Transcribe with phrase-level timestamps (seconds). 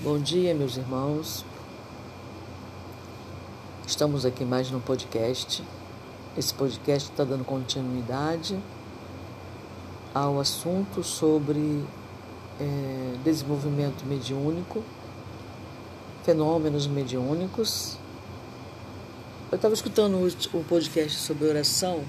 [0.00, 1.44] Bom dia, meus irmãos.
[3.84, 5.60] Estamos aqui mais no podcast.
[6.36, 8.56] Esse podcast está dando continuidade
[10.14, 11.82] ao assunto sobre
[12.60, 14.84] é, desenvolvimento mediúnico,
[16.22, 17.98] fenômenos mediúnicos.
[19.50, 20.14] Eu estava escutando
[20.54, 22.04] o podcast sobre oração,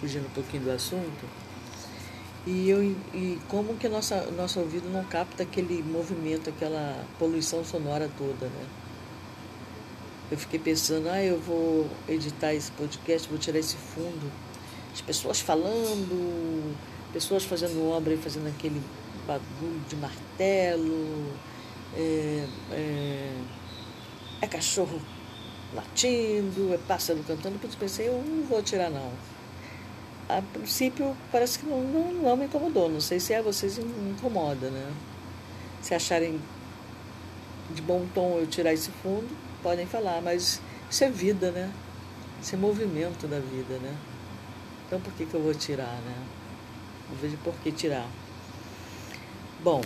[0.00, 1.26] fugindo um pouquinho do assunto,
[2.46, 8.10] e, eu, e como que nossa, nosso ouvido não capta aquele movimento, aquela poluição sonora
[8.16, 8.66] toda, né?
[10.30, 14.30] Eu fiquei pensando, ah, eu vou editar esse podcast, vou tirar esse fundo.
[14.92, 16.76] As pessoas falando,
[17.12, 18.82] pessoas fazendo obra e fazendo aquele
[19.26, 21.32] bagulho de martelo,
[21.96, 23.32] é, é,
[24.42, 25.00] é cachorro
[25.74, 27.58] latindo, é pássaro cantando.
[27.62, 29.10] Eu pensei, eu não vou tirar não.
[30.28, 32.88] A princípio parece que não, não, não me incomodou.
[32.88, 34.92] Não sei se é vocês incomoda, né?
[35.80, 36.38] Se acharem
[37.74, 39.28] de bom tom eu tirar esse fundo,
[39.62, 41.72] podem falar, mas isso é vida, né?
[42.42, 43.96] Isso é movimento da vida, né?
[44.86, 46.26] Então por que, que eu vou tirar, né?
[47.08, 48.06] Não vejo por que tirar.
[49.62, 49.82] Bom,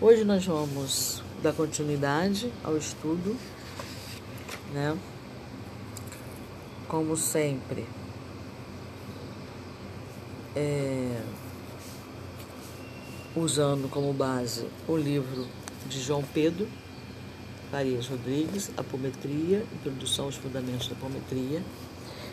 [0.00, 3.36] hoje nós vamos dar continuidade ao estudo,
[4.72, 4.96] né?
[6.88, 7.86] Como sempre,
[10.56, 11.20] é,
[13.36, 15.46] usando como base o livro
[15.86, 16.66] de João Pedro
[17.70, 21.62] Farias Rodrigues, Apometria, Introdução aos Fundamentos da Apometria.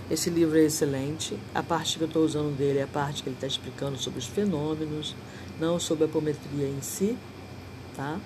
[0.10, 1.38] Esse livro é excelente.
[1.54, 4.20] A parte que eu estou usando dele é a parte que ele está explicando sobre
[4.20, 5.16] os fenômenos,
[5.60, 7.18] não sobre a apometria em si,
[7.96, 8.20] tá?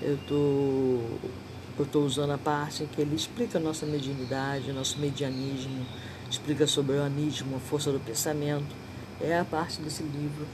[0.00, 5.84] Eu tô, estou usando a parte em que ele explica a nossa mediunidade, nosso medianismo,
[6.30, 8.87] explica sobre o anismo, a força do pensamento.
[9.20, 10.46] É a parte desse livro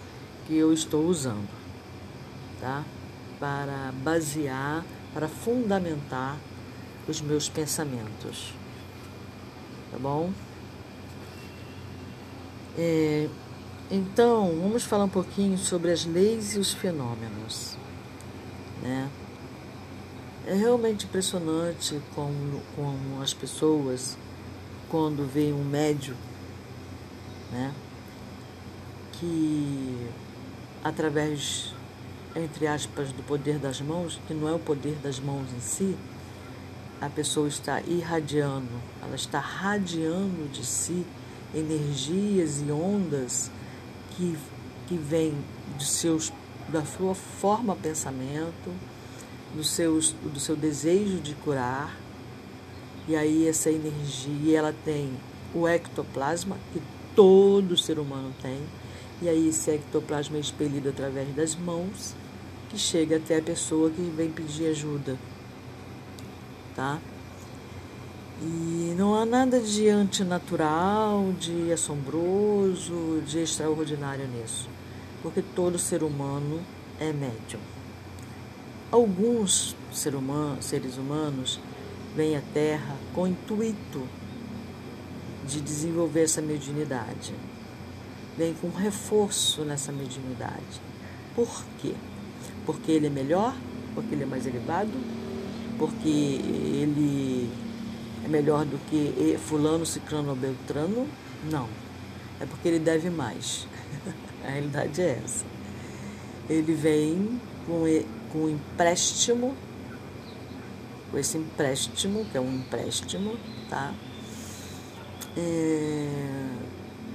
[0.47, 1.49] que eu estou usando,
[2.61, 2.85] tá?
[3.39, 4.85] Para basear
[5.15, 6.37] para fundamentar
[7.07, 8.53] os meus pensamentos.
[9.93, 10.33] Tá bom?
[12.77, 13.29] É,
[13.89, 17.77] então, vamos falar um pouquinho sobre as leis e os fenômenos.
[18.83, 19.09] Né?
[20.47, 24.19] É realmente impressionante como, como as pessoas,
[24.91, 26.17] quando veem um médio,
[27.53, 27.73] né,
[29.19, 30.09] que
[30.83, 31.75] através
[32.37, 35.97] entre aspas, do poder das mãos, que não é o poder das mãos em si,
[37.01, 38.71] a pessoa está irradiando,
[39.03, 41.07] ela está radiando de si
[41.55, 43.51] energias e ondas
[44.11, 44.37] que,
[44.89, 45.35] que vêm
[45.79, 46.33] de seus,
[46.69, 48.73] da sua forma pensamento,
[49.55, 51.97] do, seus, do seu desejo de curar.
[53.07, 55.13] E aí essa energia ela tem
[55.55, 56.83] o ectoplasma, que
[57.15, 58.61] todo ser humano tem,
[59.25, 62.15] e aí esse ectoplasma é expelido através das mãos
[62.69, 65.19] que chega até a pessoa que vem pedir ajuda,
[66.77, 67.01] tá?
[68.43, 74.69] E não há nada de antinatural, de assombroso, de extraordinário nisso,
[75.23, 76.61] porque todo ser humano
[77.01, 77.61] é médium.
[78.93, 81.59] Alguns ser humano, seres humanos
[82.15, 84.07] vêm à Terra com o intuito
[85.47, 87.33] de desenvolver essa mediunidade,
[88.37, 90.81] vêm com reforço nessa mediunidade.
[91.35, 91.95] Por quê?
[92.65, 93.55] porque ele é melhor,
[93.95, 94.93] porque ele é mais elevado,
[95.79, 97.51] porque ele
[98.25, 101.07] é melhor do que fulano, ciclano ou beltrano.
[101.51, 101.69] Não.
[102.41, 103.67] É porque ele deve mais.
[104.45, 105.45] A realidade é essa.
[106.49, 107.85] Ele vem com,
[108.33, 109.55] com empréstimo,
[111.11, 113.37] com esse empréstimo, que é um empréstimo,
[113.71, 113.95] tá?
[115.37, 116.09] É,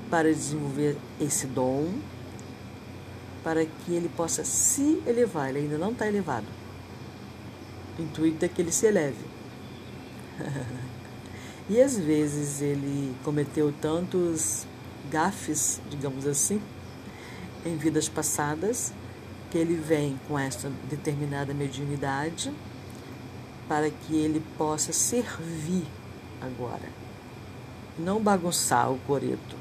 [0.10, 1.94] para desenvolver esse dom,
[3.44, 5.50] para que ele possa se elevar.
[5.50, 6.48] Ele ainda não está elevado.
[7.98, 9.26] O intuito é que ele se eleve.
[11.70, 14.66] e às vezes ele cometeu tantos
[15.10, 16.62] gafes, digamos assim,
[17.66, 18.94] em vidas passadas,
[19.50, 22.54] que ele vem com esta determinada mediunidade
[23.68, 25.86] para que ele possa servir
[26.42, 26.90] agora.
[27.98, 29.56] Não bagunçar o coreto,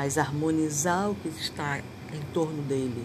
[0.00, 3.04] mas harmonizar o que está em torno dele,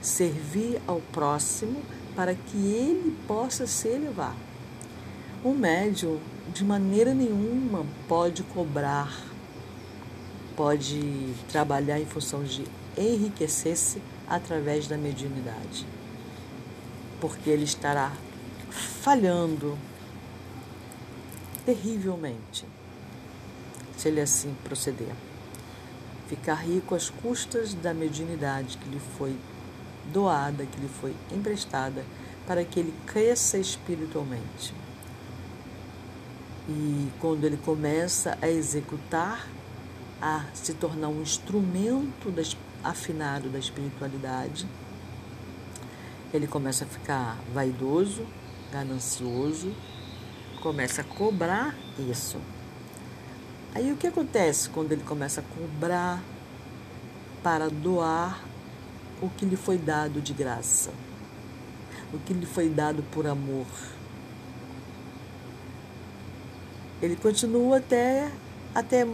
[0.00, 1.82] servir ao próximo
[2.16, 4.34] para que ele possa se elevar.
[5.44, 6.18] O médium,
[6.54, 9.14] de maneira nenhuma, pode cobrar,
[10.56, 12.64] pode trabalhar em função de
[12.96, 15.86] enriquecer-se através da mediunidade,
[17.20, 18.10] porque ele estará
[18.70, 19.76] falhando
[21.66, 22.64] terrivelmente
[23.98, 25.12] se ele assim proceder
[26.32, 29.36] ficar rico às custas da mediunidade que lhe foi
[30.10, 32.06] doada, que lhe foi emprestada,
[32.46, 34.72] para que ele cresça espiritualmente.
[36.66, 39.46] E quando ele começa a executar,
[40.22, 42.32] a se tornar um instrumento
[42.82, 44.66] afinado da espiritualidade,
[46.32, 48.26] ele começa a ficar vaidoso,
[48.72, 49.70] ganancioso,
[50.62, 52.38] começa a cobrar isso.
[53.74, 56.22] Aí o que acontece quando ele começa a cobrar
[57.42, 58.44] para doar
[59.20, 60.90] o que lhe foi dado de graça,
[62.12, 63.66] o que lhe foi dado por amor?
[67.00, 68.30] Ele continua até,
[68.74, 69.06] até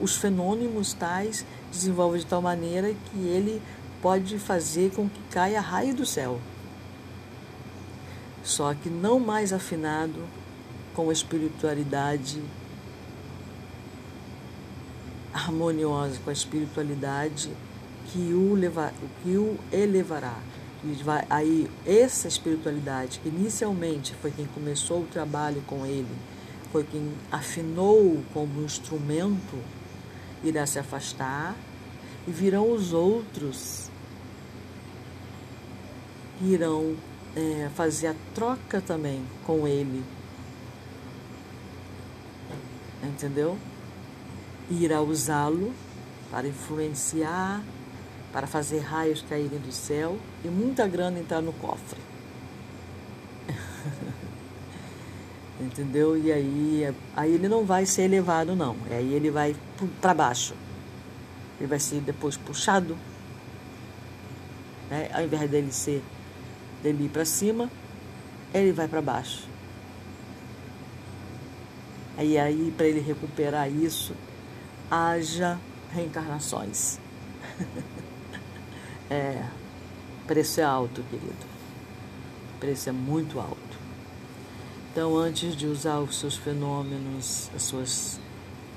[0.00, 3.62] os fenômenos tais desenvolvem de tal maneira que ele
[4.02, 6.38] pode fazer com que caia raio do céu.
[8.44, 10.22] Só que não mais afinado
[10.94, 12.42] com a espiritualidade
[15.34, 17.50] harmoniosa, com a espiritualidade
[18.06, 18.92] que o, leva,
[19.22, 20.38] que o elevará.
[21.02, 26.14] Vai, aí, essa espiritualidade, que inicialmente foi quem começou o trabalho com ele,
[26.70, 29.58] foi quem afinou como instrumento,
[30.42, 31.56] irá se afastar
[32.28, 33.88] e virão os outros
[36.38, 36.94] que irão
[37.34, 40.04] é, fazer a troca também com ele.
[43.02, 43.58] Entendeu?
[44.70, 45.72] Irá usá-lo
[46.30, 47.62] para influenciar,
[48.32, 52.00] para fazer raios caírem do céu e muita grana entrar no cofre.
[55.60, 56.16] Entendeu?
[56.16, 58.76] E aí, aí ele não vai ser elevado, não.
[58.90, 59.54] Aí ele vai
[60.00, 60.54] para baixo.
[61.60, 62.96] Ele vai ser depois puxado.
[64.90, 65.08] Né?
[65.12, 66.02] Ao invés dele ser
[66.82, 67.70] dele ir para cima,
[68.52, 69.54] ele vai para baixo.
[72.16, 74.14] Aí, aí para ele recuperar isso,
[74.94, 75.58] haja
[75.92, 77.00] reencarnações.
[79.10, 79.44] é,
[80.24, 81.54] preço é alto, querido.
[82.60, 83.78] Preço é muito alto.
[84.92, 88.20] Então, antes de usar os seus fenômenos, as suas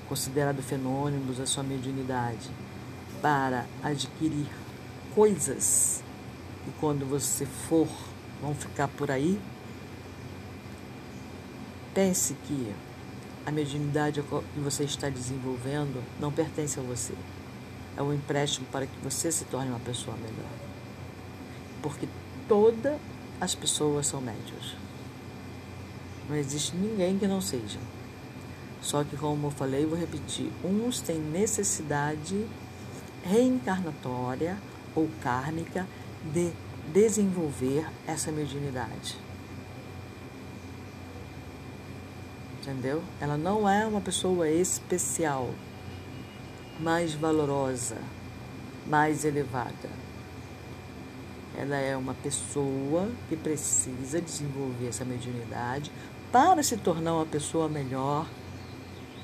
[0.10, 2.50] considerados fenômenos, a sua mediunidade,
[3.22, 4.48] para adquirir
[5.14, 6.02] coisas
[6.68, 7.88] e quando você for,
[8.42, 9.40] vão ficar por aí,
[11.94, 12.74] pense que
[13.48, 17.14] a mediunidade que você está desenvolvendo não pertence a você.
[17.96, 20.52] É um empréstimo para que você se torne uma pessoa melhor.
[21.82, 22.10] Porque
[22.46, 23.00] todas
[23.40, 24.76] as pessoas são médios.
[26.28, 27.80] Não existe ninguém que não seja.
[28.82, 32.46] Só que, como eu falei, vou repetir: uns têm necessidade
[33.24, 34.58] reencarnatória
[34.94, 35.88] ou kármica
[36.34, 36.52] de
[36.92, 39.18] desenvolver essa mediunidade.
[42.68, 43.02] Entendeu?
[43.22, 45.50] Ela não é uma pessoa especial,
[46.82, 47.96] mais valorosa,
[48.86, 49.90] mais elevada.
[51.58, 55.94] Ela é uma pessoa que precisa desenvolver essa mediunidade
[56.30, 58.28] para se tornar uma pessoa melhor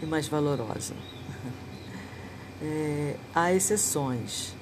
[0.02, 0.96] e mais valorosa.
[2.66, 4.56] É, há exceções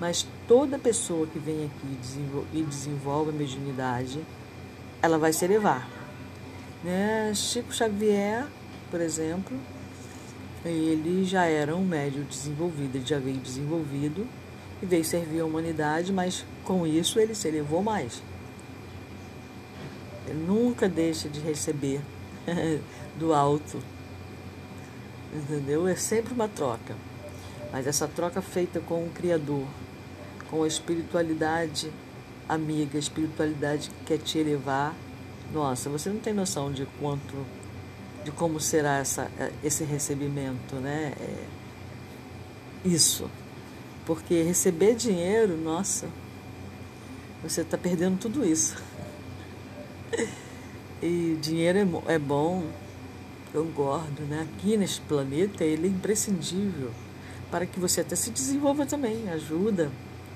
[0.00, 1.98] mas toda pessoa que vem aqui
[2.54, 4.20] e desenvolve a mediunidade,
[5.02, 5.99] ela vai se elevar.
[6.82, 7.32] Né?
[7.34, 8.46] Chico Xavier,
[8.90, 9.56] por exemplo,
[10.64, 14.26] ele já era um médium desenvolvido, ele já veio desenvolvido
[14.82, 18.22] e veio servir a humanidade, mas com isso ele se elevou mais.
[20.26, 22.00] Ele nunca deixa de receber
[23.18, 23.78] do alto.
[25.32, 25.86] Entendeu?
[25.86, 26.94] É sempre uma troca.
[27.72, 29.66] Mas essa troca feita com o Criador,
[30.50, 31.92] com a espiritualidade
[32.48, 34.94] amiga, a espiritualidade que quer te elevar.
[35.52, 37.34] Nossa, você não tem noção de quanto,
[38.24, 39.30] de como será essa,
[39.64, 41.12] esse recebimento, né?
[41.18, 43.30] É isso.
[44.06, 46.08] Porque receber dinheiro, nossa,
[47.42, 48.76] você está perdendo tudo isso.
[51.02, 52.62] E dinheiro é, é bom,
[53.54, 54.46] eu gordo, né?
[54.52, 56.90] Aqui neste planeta ele é imprescindível
[57.50, 59.90] para que você até se desenvolva também, ajuda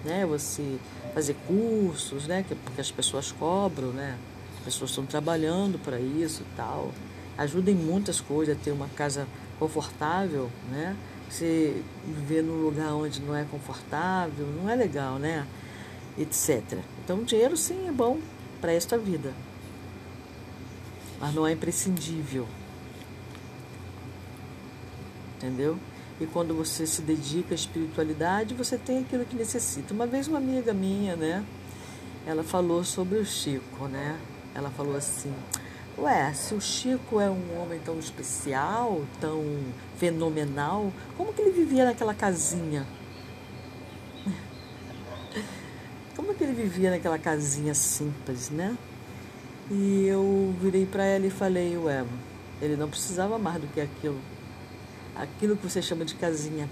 [0.05, 0.27] né?
[0.27, 0.79] Você
[1.15, 2.45] fazer cursos, né?
[2.65, 4.19] Porque as pessoas cobram, né?
[4.67, 6.91] As pessoas estão trabalhando para isso e tal.
[7.37, 9.27] Ajuda em muitas coisas, ter uma casa
[9.59, 10.97] confortável, né?
[11.29, 15.47] Você viver num lugar onde não é confortável, não é legal, né?
[16.17, 16.79] Etc.
[17.05, 18.19] Então, dinheiro sim é bom
[18.59, 19.35] para esta vida,
[21.21, 22.49] mas não é imprescindível.
[25.37, 25.79] Entendeu?
[26.19, 29.93] E quando você se dedica à espiritualidade, você tem aquilo que necessita.
[29.93, 31.45] Uma vez uma amiga minha, né?
[32.27, 34.19] Ela falou sobre o Chico, né?
[34.55, 35.33] Ela falou assim:
[35.97, 39.45] Ué, se o Chico é um homem tão especial, tão
[39.97, 42.87] fenomenal, como que ele vivia naquela casinha?
[46.17, 48.77] como que ele vivia naquela casinha simples, né?
[49.71, 52.05] E eu virei para ela e falei, ué,
[52.61, 54.21] ele não precisava mais do que aquilo.
[55.15, 56.69] Aquilo que você chama de casinha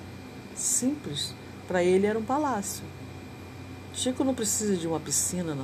[0.55, 1.33] simples,
[1.69, 2.85] para ele era um palácio.
[3.95, 5.55] Chico não precisa de uma piscina,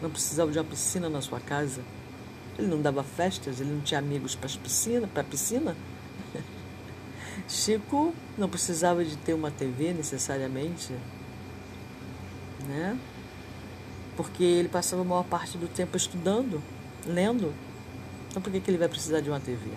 [0.00, 1.82] não precisava de uma piscina na sua casa.
[2.58, 5.76] Ele não dava festas, ele não tinha amigos para piscina, para piscina.
[7.48, 10.92] Chico não precisava de ter uma TV necessariamente,
[12.66, 12.98] né?
[14.16, 16.62] Porque ele passava a maior parte do tempo estudando,
[17.06, 17.54] lendo.
[18.28, 19.70] Então por que, que ele vai precisar de uma TV?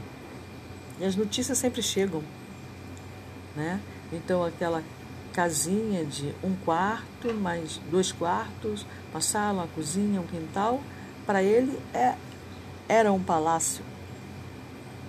[0.99, 2.23] E as notícias sempre chegam,
[3.55, 3.79] né?
[4.11, 4.83] Então aquela
[5.33, 10.81] casinha de um quarto, mais dois quartos, uma sala, uma cozinha, um quintal,
[11.25, 12.15] para ele é,
[12.87, 13.83] era um palácio.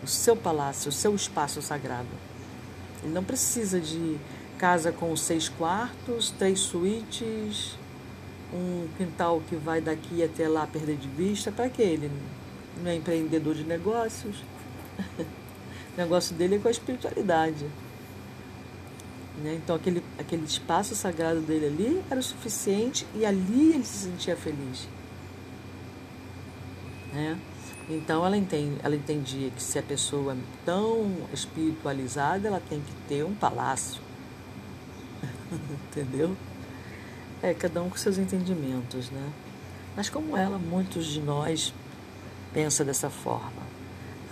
[0.02, 2.08] O seu palácio, o seu espaço sagrado.
[3.02, 4.18] Ele não precisa de
[4.58, 7.76] casa com seis quartos, três suítes,
[8.52, 11.50] um quintal que vai daqui até lá perder de vista.
[11.50, 12.10] Para que ele
[12.82, 14.36] não é empreendedor de negócios?
[15.18, 17.66] o negócio dele é com a espiritualidade.
[19.38, 19.60] Né?
[19.62, 24.36] Então, aquele, aquele espaço sagrado dele ali era o suficiente e ali ele se sentia
[24.36, 24.88] feliz.
[27.12, 27.38] Né?
[27.88, 32.92] Então, ela, entende, ela entendia que se a pessoa é tão espiritualizada, ela tem que
[33.08, 34.00] ter um palácio.
[35.90, 36.36] Entendeu?
[37.42, 39.32] É, cada um com seus entendimentos, né?
[39.96, 41.74] Mas como ela, muitos de nós
[42.52, 43.62] pensa dessa forma.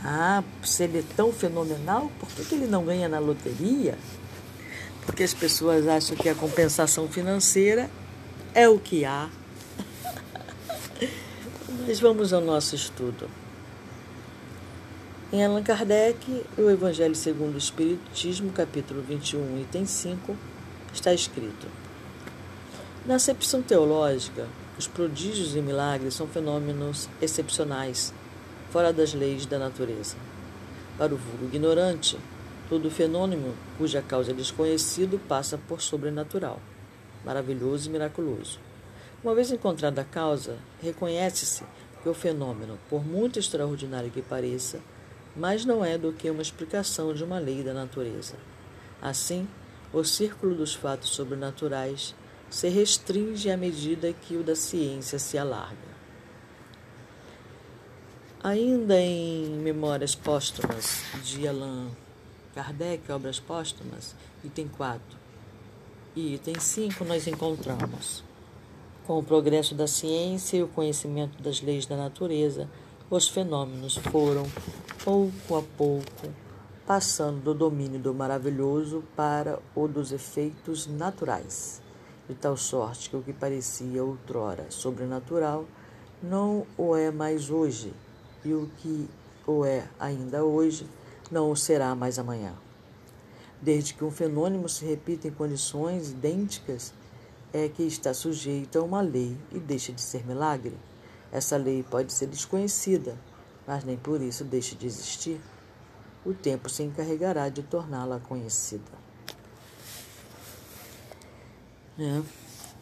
[0.02, 3.98] Ah, se ele é tão fenomenal, por que, que ele não ganha na loteria?
[5.10, 7.90] Porque as pessoas acham que a compensação financeira
[8.54, 9.28] é o que há.
[11.84, 13.28] Mas vamos ao nosso estudo.
[15.32, 20.36] Em Allan Kardec, o Evangelho segundo o Espiritismo, capítulo 21, item 5,
[20.94, 21.66] está escrito:
[23.04, 24.46] Na acepção teológica,
[24.78, 28.14] os prodígios e milagres são fenômenos excepcionais,
[28.70, 30.14] fora das leis da natureza.
[30.96, 32.16] Para o vulgo ignorante,
[32.70, 36.60] Todo fenômeno cuja causa é desconhecido passa por sobrenatural,
[37.24, 38.60] maravilhoso e miraculoso.
[39.24, 41.64] Uma vez encontrada a causa, reconhece-se
[42.00, 44.78] que o fenômeno, por muito extraordinário que pareça,
[45.34, 48.36] mais não é do que uma explicação de uma lei da natureza.
[49.02, 49.48] Assim,
[49.92, 52.14] o círculo dos fatos sobrenaturais
[52.48, 55.90] se restringe à medida que o da ciência se alarga.
[58.44, 61.90] Ainda em Memórias Póstumas de Alain
[62.54, 65.00] Kardec, Obras Póstumas, item 4.
[66.16, 68.24] E item 5 nós encontramos.
[69.06, 72.68] Com o progresso da ciência e o conhecimento das leis da natureza,
[73.08, 74.44] os fenômenos foram,
[75.04, 76.28] pouco a pouco,
[76.84, 81.80] passando do domínio do maravilhoso para o dos efeitos naturais,
[82.28, 85.64] de tal sorte que o que parecia outrora sobrenatural
[86.20, 87.92] não o é mais hoje,
[88.44, 89.08] e o que
[89.46, 90.84] o é ainda hoje
[91.30, 92.54] não o será mais amanhã.
[93.62, 96.92] Desde que um fenômeno se repita em condições idênticas,
[97.52, 100.76] é que está sujeito a uma lei e deixa de ser milagre.
[101.30, 103.16] Essa lei pode ser desconhecida,
[103.66, 105.40] mas nem por isso deixa de existir.
[106.24, 109.00] O tempo se encarregará de torná-la conhecida.
[111.98, 112.22] É.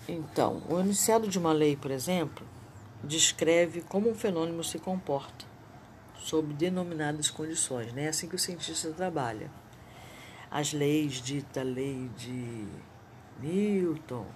[0.09, 2.47] Então, o enunciado de uma lei, por exemplo,
[3.03, 5.48] descreve como um fenômeno se comporta
[6.19, 7.93] sob denominadas condições.
[7.93, 8.05] Né?
[8.05, 9.51] É assim que o cientista trabalha.
[10.51, 12.67] As leis, dita lei de
[13.41, 14.27] Newton,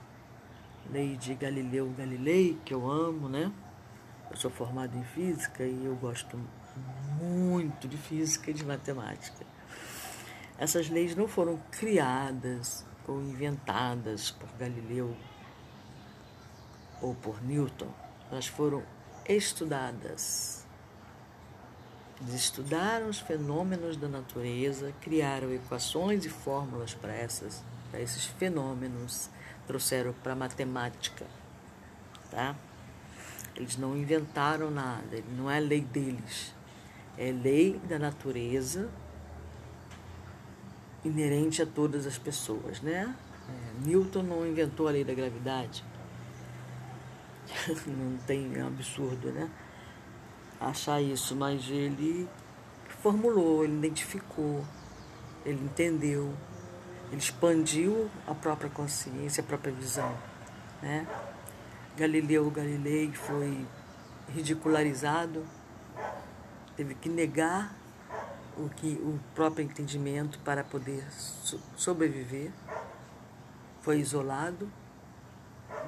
[0.91, 3.53] lei de Galileu Galilei, que eu amo, né?
[4.31, 6.39] Eu sou formado em física e eu gosto
[7.21, 9.45] muito de física e de matemática.
[10.59, 15.17] Essas leis não foram criadas ou inventadas por Galileu
[17.01, 17.93] ou por Newton,
[18.31, 18.83] elas foram
[19.29, 20.62] estudadas
[22.23, 29.29] eles estudaram os fenômenos da natureza, criaram equações e fórmulas para, essas, para esses fenômenos,
[29.67, 31.27] trouxeram para a matemática.
[32.31, 32.55] Tá?
[33.57, 36.55] Eles não inventaram nada, não é lei deles.
[37.19, 38.89] É lei da natureza
[41.05, 43.15] inerente a todas as pessoas, né?
[43.49, 45.85] É, Newton não inventou a lei da gravidade.
[47.87, 49.51] não tem, é um absurdo, né?
[50.69, 52.29] Achar isso, mas ele
[53.01, 54.65] formulou, ele identificou,
[55.45, 56.33] ele entendeu,
[57.11, 60.17] ele expandiu a própria consciência, a própria visão.
[60.81, 61.07] Né?
[61.97, 63.67] Galileu Galilei foi
[64.29, 65.45] ridicularizado,
[66.77, 67.75] teve que negar
[68.57, 71.05] o, que, o próprio entendimento para poder
[71.77, 72.51] sobreviver,
[73.81, 74.71] foi isolado,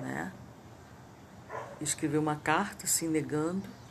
[0.00, 0.32] né?
[1.80, 3.83] escreveu uma carta se negando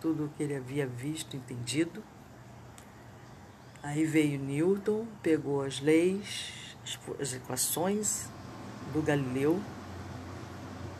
[0.00, 2.02] tudo o que ele havia visto, entendido.
[3.82, 6.76] Aí veio Newton, pegou as leis,
[7.20, 8.28] as equações
[8.92, 9.60] do Galileu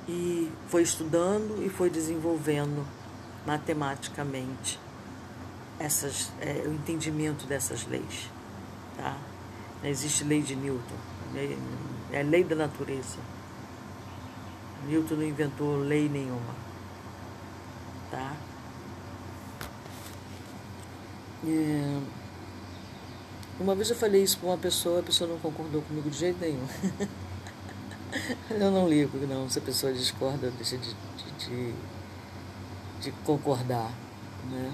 [0.08, 2.86] e foi estudando e foi desenvolvendo
[3.46, 4.78] matematicamente
[5.78, 8.30] essas, é, o entendimento dessas leis.
[8.96, 9.16] Tá?
[9.82, 10.96] Não existe lei de Newton,
[12.12, 13.18] é lei da natureza.
[14.86, 16.54] Newton não inventou lei nenhuma.
[18.10, 18.34] Tá?
[21.46, 22.00] É,
[23.60, 26.40] uma vez eu falei isso com uma pessoa, a pessoa não concordou comigo de jeito
[26.40, 26.66] nenhum.
[28.50, 31.74] eu não ligo, não, se a pessoa discorda, deixa de, de, de,
[33.00, 33.92] de concordar.
[34.50, 34.72] Né?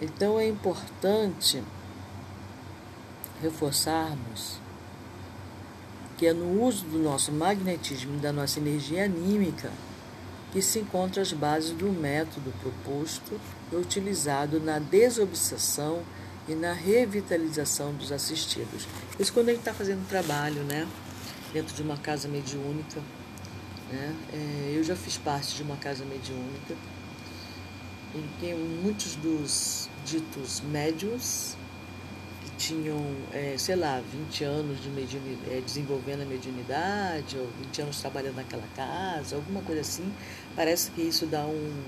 [0.00, 1.62] Então é importante
[3.42, 4.58] reforçarmos
[6.16, 9.70] que é no uso do nosso magnetismo e da nossa energia anímica
[10.52, 13.38] que se encontram as bases do método proposto
[13.72, 16.02] utilizado na desobsessão
[16.48, 18.86] e na revitalização dos assistidos.
[19.18, 20.86] Isso quando a gente está fazendo trabalho, né?
[21.52, 23.00] Dentro de uma casa mediúnica.
[23.90, 24.14] Né?
[24.32, 26.74] É, eu já fiz parte de uma casa mediúnica
[28.14, 31.56] em que muitos dos ditos médios
[32.56, 32.98] tinham,
[33.32, 38.36] é, sei lá, 20 anos de mediunidade, é, desenvolvendo a mediunidade, ou 20 anos trabalhando
[38.36, 40.10] naquela casa, alguma coisa assim.
[40.54, 41.84] Parece que isso dá um,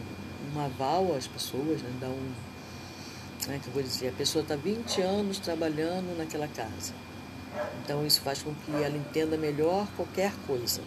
[0.55, 1.91] um aval às pessoas, né?
[2.01, 2.33] dá um.
[3.47, 6.93] Né, que eu vou dizer, a pessoa está 20 anos trabalhando naquela casa.
[7.83, 10.83] Então isso faz com que ela entenda melhor qualquer coisa.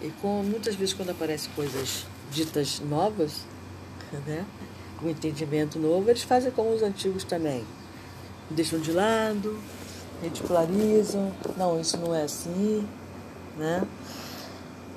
[0.00, 3.42] E com, muitas vezes quando aparecem coisas ditas novas,
[4.26, 4.46] né,
[5.02, 7.64] um entendimento novo, eles fazem como os antigos também
[8.50, 9.58] deixam de lado,
[10.22, 12.86] ridicularizam, não, isso não é assim,
[13.56, 13.82] né?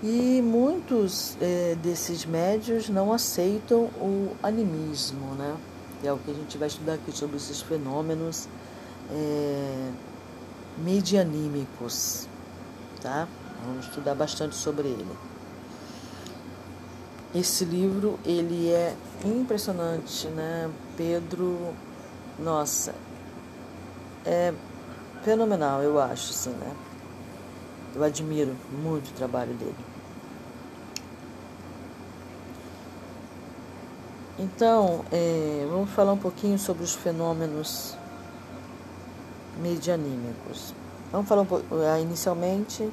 [0.03, 5.57] E muitos é, desses médios não aceitam o animismo, né?
[6.03, 8.47] É o que a gente vai estudar aqui sobre esses fenômenos
[9.09, 9.91] é,
[10.77, 12.27] medianímicos,
[13.01, 13.27] tá?
[13.65, 15.17] Vamos estudar bastante sobre ele.
[17.33, 20.69] Esse livro, ele é impressionante, né?
[20.95, 21.73] Pedro,
[22.37, 22.93] nossa,
[24.23, 24.53] é
[25.23, 26.86] fenomenal, eu acho, sim, né?
[27.97, 29.75] Eu admiro muito o trabalho dele.
[34.37, 37.97] Então, é, vamos falar um pouquinho sobre os fenômenos
[39.59, 40.75] medianímicos.
[41.11, 41.47] Vamos falar um
[41.91, 42.87] ah, inicialmente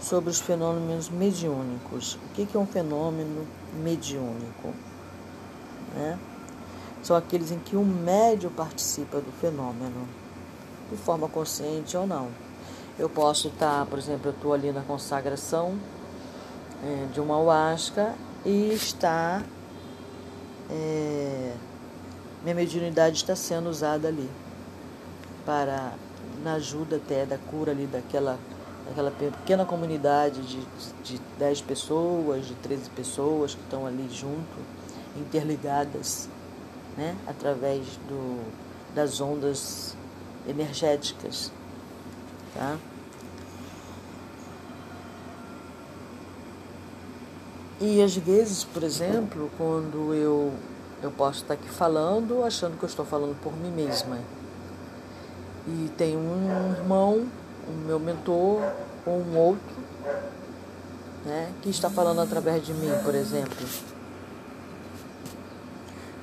[0.00, 2.14] sobre os fenômenos mediúnicos.
[2.14, 4.74] O que é um fenômeno mediúnico?
[5.94, 6.18] Né?
[7.04, 10.08] São aqueles em que o médio participa do fenômeno
[10.90, 12.47] de forma consciente ou não.
[12.98, 15.78] Eu posso estar, por exemplo, eu estou ali na consagração
[16.82, 18.12] é, de uma huasca
[18.44, 19.42] e está.
[20.68, 21.54] É,
[22.42, 24.28] minha mediunidade está sendo usada ali
[25.46, 25.92] para
[26.42, 28.38] na ajuda até da cura ali daquela,
[28.86, 30.60] daquela pequena comunidade de,
[31.04, 34.58] de 10 pessoas, de 13 pessoas que estão ali junto,
[35.16, 36.28] interligadas,
[36.96, 38.42] né, através do,
[38.94, 39.96] das ondas
[40.48, 41.52] energéticas.
[42.58, 42.76] Tá?
[47.80, 50.52] E às vezes, por exemplo, quando eu,
[51.00, 54.18] eu posso estar aqui falando, achando que eu estou falando por mim mesma.
[55.68, 57.28] E tem um irmão,
[57.68, 58.60] um meu mentor,
[59.06, 59.76] ou um outro,
[61.24, 63.68] né, que está falando através de mim, por exemplo.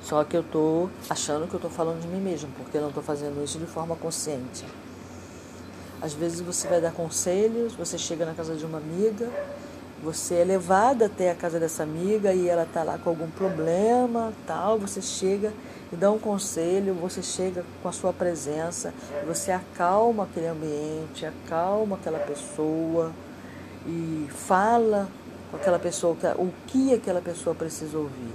[0.02, 2.90] Só que eu estou achando que eu estou falando de mim mesmo, porque eu não
[2.90, 4.66] estou fazendo isso de forma consciente.
[6.00, 9.30] Às vezes você vai dar conselhos, você chega na casa de uma amiga,
[10.02, 14.32] você é levada até a casa dessa amiga e ela está lá com algum problema,
[14.46, 15.52] tal, você chega
[15.92, 18.92] e dá um conselho, você chega com a sua presença,
[19.26, 23.12] você acalma aquele ambiente, acalma aquela pessoa
[23.86, 25.08] e fala
[25.50, 28.34] com aquela pessoa o que aquela pessoa precisa ouvir.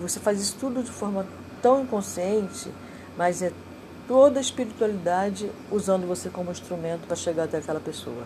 [0.00, 1.26] Você faz isso tudo de forma
[1.62, 2.70] tão inconsciente,
[3.16, 3.52] mas é
[4.10, 8.24] toda a espiritualidade usando você como instrumento para chegar até aquela pessoa.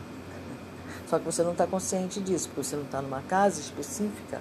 [1.06, 4.40] Só que você não está consciente disso, porque você não está numa casa específica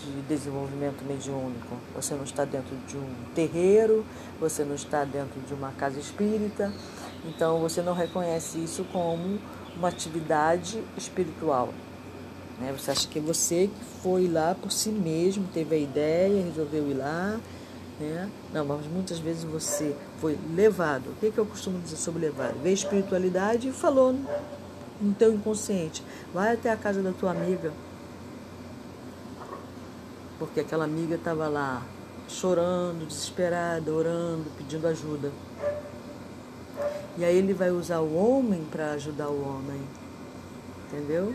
[0.00, 1.76] de desenvolvimento mediúnico.
[1.94, 4.04] Você não está dentro de um terreiro,
[4.40, 6.72] você não está dentro de uma casa espírita.
[7.26, 9.38] Então você não reconhece isso como
[9.76, 11.72] uma atividade espiritual.
[12.58, 12.74] Né?
[12.76, 16.90] Você acha que é você que foi lá por si mesmo, teve a ideia, resolveu
[16.90, 17.38] ir lá.
[18.10, 18.30] Né?
[18.52, 21.10] Não, mas muitas vezes você foi levado.
[21.10, 22.60] O que, que eu costumo dizer sobre levado?
[22.62, 24.14] Veio espiritualidade e falou
[25.00, 26.02] no teu inconsciente.
[26.32, 27.72] Vai até a casa da tua amiga.
[30.38, 31.86] porque aquela amiga estava lá
[32.28, 35.30] chorando, desesperada, orando, pedindo ajuda.
[37.16, 39.80] E aí ele vai usar o homem para ajudar o homem.
[40.88, 41.32] Entendeu?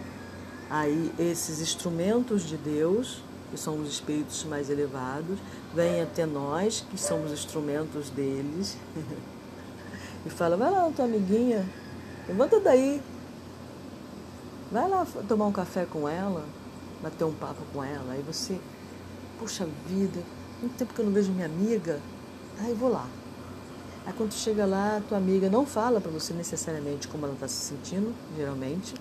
[0.69, 5.39] Aí esses instrumentos de Deus, que são os espíritos mais elevados,
[5.77, 8.75] vêm até nós, que somos instrumentos deles,
[10.25, 11.63] e fala, vai lá, tua amiguinha,
[12.27, 12.99] levanta daí,
[14.71, 16.43] vai lá tomar um café com ela,
[17.01, 18.13] bater um papo com ela.
[18.13, 18.59] Aí você,
[19.39, 20.19] puxa vida,
[20.59, 21.99] muito tempo que eu não vejo minha amiga,
[22.59, 23.07] aí vou lá.
[24.03, 27.67] Aí quando chega lá, tua amiga não fala para você necessariamente como ela está se
[27.67, 28.95] sentindo, geralmente.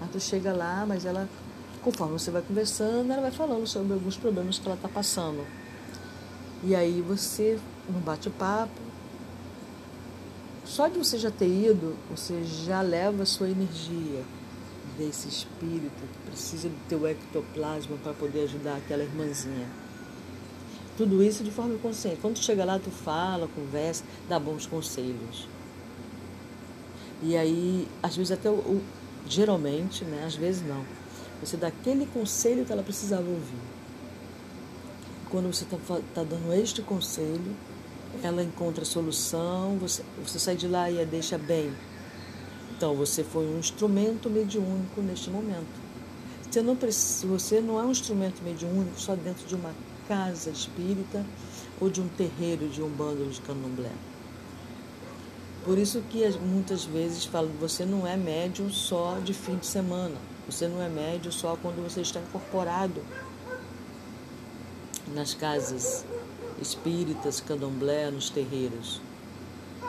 [0.00, 1.28] Mas tu chega lá, mas ela,
[1.82, 5.44] conforme você vai conversando, ela vai falando sobre alguns problemas que ela está passando.
[6.64, 8.80] E aí você, no bate-papo,
[10.64, 14.24] só de você já ter ido, você já leva a sua energia
[14.98, 19.68] desse espírito que precisa do teu ectoplasma para poder ajudar aquela irmãzinha.
[20.96, 22.18] Tudo isso de forma consciente.
[22.20, 25.46] Quando tu chega lá, tu fala, conversa, dá bons conselhos.
[27.22, 28.80] E aí, às vezes até o,
[29.28, 30.84] geralmente, né, às vezes não.
[31.40, 33.75] Você dá aquele conselho que ela precisava ouvir.
[35.30, 35.76] Quando você está
[36.14, 37.56] tá dando este conselho,
[38.22, 41.72] ela encontra a solução, você, você sai de lá e a deixa bem.
[42.76, 45.86] Então, você foi um instrumento mediúnico neste momento.
[46.48, 49.74] Você não, precisa, você não é um instrumento mediúnico só dentro de uma
[50.06, 51.24] casa espírita
[51.80, 53.92] ou de um terreiro de um bando de candomblé.
[55.64, 60.14] Por isso que muitas vezes que você não é médium só de fim de semana.
[60.48, 63.02] Você não é médium só quando você está incorporado
[65.08, 66.04] nas casas
[66.60, 69.00] espíritas, candomblé, nos terreiros.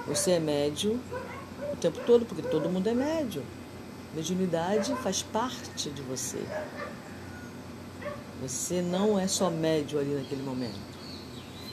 [0.07, 0.99] Você é médium
[1.73, 3.43] o tempo todo, porque todo mundo é médium.
[4.15, 6.41] Mediunidade faz parte de você.
[8.41, 10.79] Você não é só médio ali naquele momento.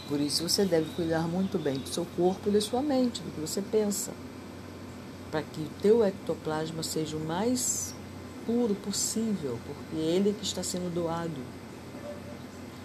[0.08, 3.30] Por isso você deve cuidar muito bem do seu corpo e da sua mente, do
[3.30, 4.12] que você pensa,
[5.30, 7.94] para que o teu ectoplasma seja o mais
[8.44, 11.40] puro possível, porque é ele que está sendo doado.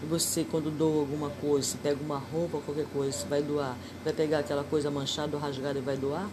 [0.08, 4.14] Você, quando doa alguma coisa, se pega uma roupa, qualquer coisa, você vai doar, vai
[4.14, 6.30] pegar aquela coisa manchada ou rasgada e vai doar?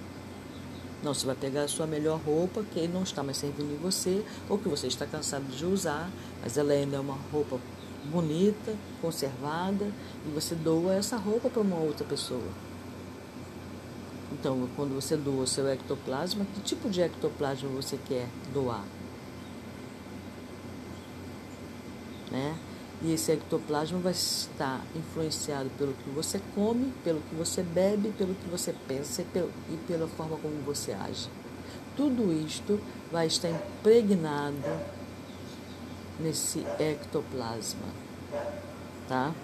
[1.03, 4.25] Não, você vai pegar a sua melhor roupa, que não está mais servindo em você,
[4.49, 6.09] ou que você está cansado de usar,
[6.41, 7.59] mas ela ainda é uma roupa
[8.05, 9.91] bonita, conservada,
[10.25, 12.49] e você doa essa roupa para uma outra pessoa.
[14.33, 18.85] Então, quando você doa o seu ectoplasma, que tipo de ectoplasma você quer doar?
[22.31, 22.57] Né?
[23.03, 28.35] E esse ectoplasma vai estar influenciado pelo que você come, pelo que você bebe, pelo
[28.35, 31.29] que você pensa e pela forma como você age.
[31.95, 32.81] Tudo isto
[33.13, 34.57] vai estar impregnado
[36.19, 37.87] nesse ectoplasma,
[39.07, 39.35] tá?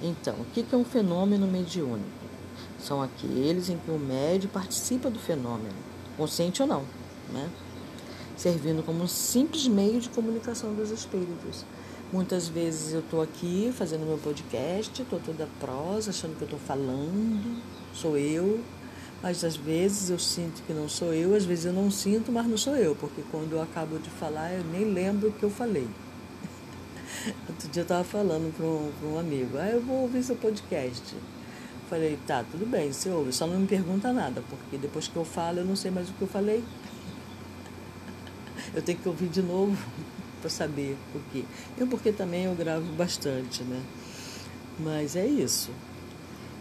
[0.00, 2.17] Então, o que é um fenômeno mediúnico?
[2.88, 5.74] São aqueles em que o médio participa do fenômeno,
[6.16, 6.84] consciente ou não,
[7.30, 7.50] né?
[8.34, 11.66] servindo como um simples meio de comunicação dos espíritos.
[12.10, 16.58] Muitas vezes eu estou aqui fazendo meu podcast, estou toda prosa, achando que eu estou
[16.60, 18.58] falando, sou eu,
[19.22, 22.46] mas às vezes eu sinto que não sou eu, às vezes eu não sinto, mas
[22.46, 25.50] não sou eu, porque quando eu acabo de falar eu nem lembro o que eu
[25.50, 25.86] falei.
[27.50, 31.14] Outro dia eu estava falando para um, um amigo, ah, eu vou ouvir seu podcast.
[31.88, 35.24] Falei, tá, tudo bem, você ouve, só não me pergunta nada, porque depois que eu
[35.24, 36.62] falo eu não sei mais o que eu falei.
[38.74, 39.74] Eu tenho que ouvir de novo
[40.42, 41.42] para saber o quê.
[41.80, 43.82] E porque também eu gravo bastante, né?
[44.78, 45.70] Mas é isso.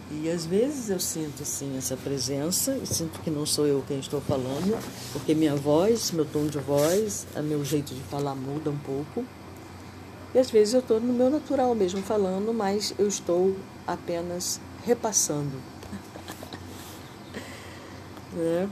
[0.10, 4.00] E às vezes eu sinto assim essa presença, eu sinto que não sou eu quem
[4.00, 4.80] estou falando,
[5.12, 9.26] porque minha voz, meu tom de voz, meu jeito de falar muda um pouco.
[10.34, 13.54] E às vezes eu estou no meu natural mesmo falando, mas eu estou
[13.86, 15.58] apenas repassando.
[18.34, 18.70] né?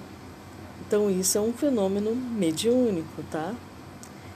[0.88, 3.54] Então, isso é um fenômeno mediúnico, tá?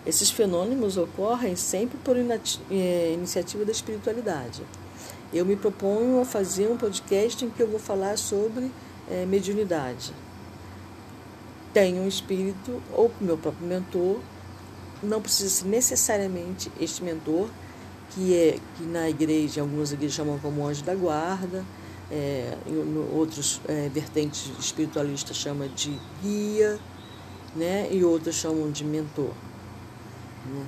[0.06, 4.64] Esses fenômenos ocorrem sempre por eh, iniciativa da espiritualidade.
[5.32, 8.72] Eu me proponho a fazer um podcast em que eu vou falar sobre
[9.08, 10.12] é, mediunidade.
[11.72, 14.20] Tenho um espírito ou meu próprio mentor,
[15.04, 17.48] não precisa ser necessariamente este mentor,
[18.12, 21.64] que é que na igreja, algumas igrejas chamam como anjo da guarda,
[22.12, 26.80] é, em outros é, vertentes espiritualistas chamam de guia,
[27.56, 29.34] né, e outros chamam de mentor.
[30.46, 30.66] Né?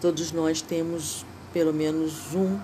[0.00, 2.58] Todos nós temos pelo menos um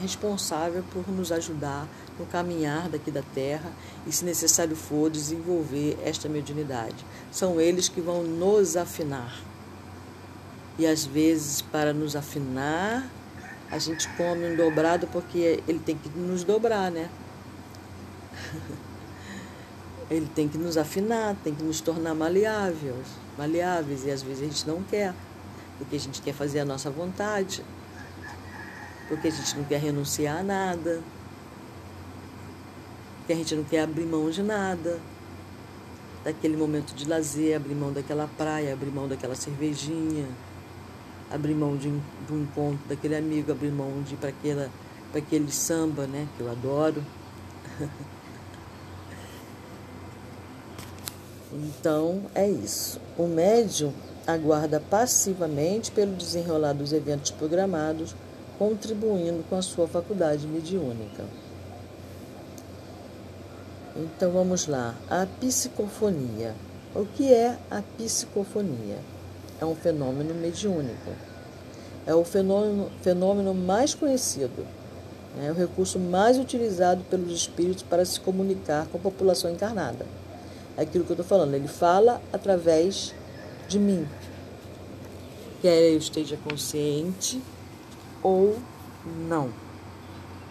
[0.00, 3.72] responsável por nos ajudar no caminhar daqui da terra
[4.06, 7.04] e, se necessário for, desenvolver esta mediunidade.
[7.30, 9.34] São eles que vão nos afinar.
[10.78, 13.08] E às vezes, para nos afinar,
[13.70, 17.08] a gente come um dobrado porque ele tem que nos dobrar, né?
[20.10, 23.06] Ele tem que nos afinar, tem que nos tornar maleáveis,
[23.38, 25.14] maleáveis, e às vezes a gente não quer,
[25.78, 27.64] porque a gente quer fazer a nossa vontade,
[29.08, 31.02] porque a gente não quer renunciar a nada,
[33.18, 35.00] porque a gente não quer abrir mão de nada,
[36.22, 40.26] daquele momento de lazer, abrir mão daquela praia, abrir mão daquela cervejinha,
[41.34, 44.30] abrir mão de, de um encontro daquele amigo, abrir mão de ir para
[45.18, 47.04] aquele samba, né, que eu adoro.
[51.56, 53.00] Então, é isso.
[53.16, 53.92] O médium
[54.26, 58.16] aguarda passivamente pelo desenrolar dos eventos programados,
[58.58, 61.24] contribuindo com a sua faculdade mediúnica.
[63.96, 64.96] Então vamos lá.
[65.08, 66.54] A psicofonia.
[66.92, 68.98] O que é a psicofonia?
[69.60, 71.12] É um fenômeno mediúnico.
[72.06, 74.66] É o fenômeno, fenômeno mais conhecido.
[75.42, 80.06] É o recurso mais utilizado pelos espíritos para se comunicar com a população encarnada
[80.76, 81.54] é aquilo que eu estou falando.
[81.54, 83.14] Ele fala através
[83.68, 84.06] de mim.
[85.62, 87.40] Quer eu esteja consciente
[88.22, 88.58] ou
[89.28, 89.50] não.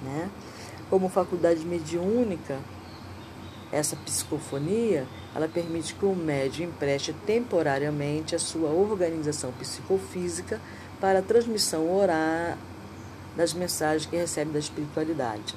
[0.01, 0.29] Né?
[0.89, 2.59] Como faculdade mediúnica,
[3.71, 10.61] essa psicofonia, ela permite que o médium empreste temporariamente a sua organização psicofísica
[10.99, 12.57] para a transmissão oral
[13.35, 15.55] das mensagens que recebe da espiritualidade.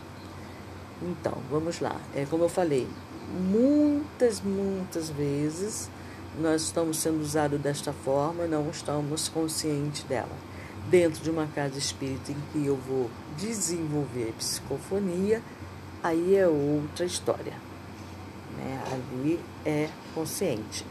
[1.02, 2.00] Então, vamos lá.
[2.14, 2.88] É como eu falei,
[3.30, 5.90] muitas, muitas vezes
[6.38, 10.36] nós estamos sendo usados desta forma, não estamos conscientes dela.
[10.88, 15.42] Dentro de uma casa espírita em que eu vou desenvolver psicofonia,
[16.02, 17.65] aí é outra história.
[18.56, 18.82] Né?
[18.92, 20.84] Ali é consciente.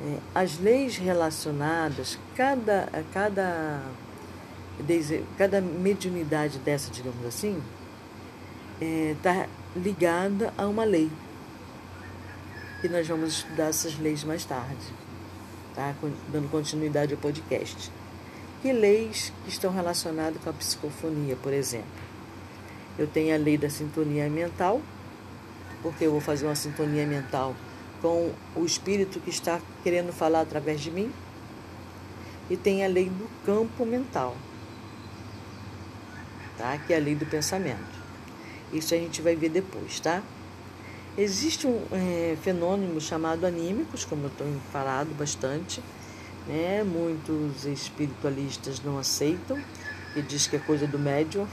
[0.00, 3.82] É, as leis relacionadas, cada, cada,
[5.38, 7.62] cada mediunidade dessa, digamos assim,
[8.80, 11.10] está é, ligada a uma lei.
[12.84, 14.92] E nós vamos estudar essas leis mais tarde,
[15.74, 15.94] tá?
[16.30, 17.90] dando continuidade ao podcast.
[18.60, 21.86] Que leis que estão relacionadas com a psicofonia, por exemplo?
[22.98, 24.80] Eu tenho a lei da sintonia mental,
[25.82, 27.54] porque eu vou fazer uma sintonia mental
[28.00, 31.12] com o espírito que está querendo falar através de mim.
[32.48, 34.36] E tem a lei do campo mental,
[36.56, 36.78] tá?
[36.78, 37.96] que é a lei do pensamento.
[38.72, 40.22] Isso a gente vai ver depois, tá?
[41.18, 45.82] Existe um é, fenômeno chamado anímicos, como eu tenho falado bastante,
[46.46, 46.84] né?
[46.84, 49.58] Muitos espiritualistas não aceitam
[50.14, 51.46] e diz que é coisa do médium.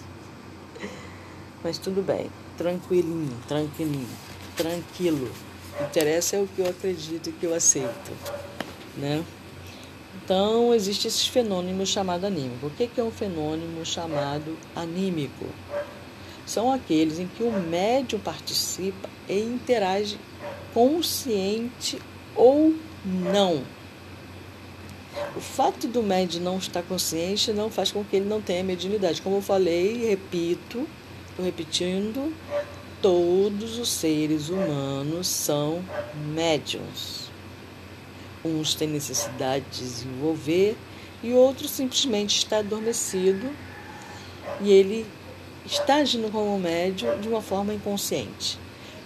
[1.64, 2.30] Mas tudo bem,
[2.60, 4.08] tranquilinho, tranquilinho,
[4.54, 5.32] tranquilo.
[5.80, 8.12] Interessa é o que eu acredito e que eu aceito,
[8.98, 9.24] né?
[10.22, 12.66] Então, existe esse fenômeno chamado anímico.
[12.66, 15.46] O que é um fenômeno chamado anímico?
[16.50, 20.18] são aqueles em que o médium participa e interage
[20.74, 21.96] consciente
[22.34, 23.62] ou não.
[25.36, 29.22] O fato do médium não estar consciente não faz com que ele não tenha mediunidade.
[29.22, 30.88] Como eu falei, repito,
[31.40, 32.32] estou repetindo,
[33.00, 35.82] todos os seres humanos são
[36.34, 37.30] médiums.
[38.44, 40.76] Uns têm necessidade de desenvolver
[41.22, 43.50] e outros simplesmente está adormecido
[44.60, 45.06] e ele
[45.64, 48.58] está agindo como médio de uma forma inconsciente.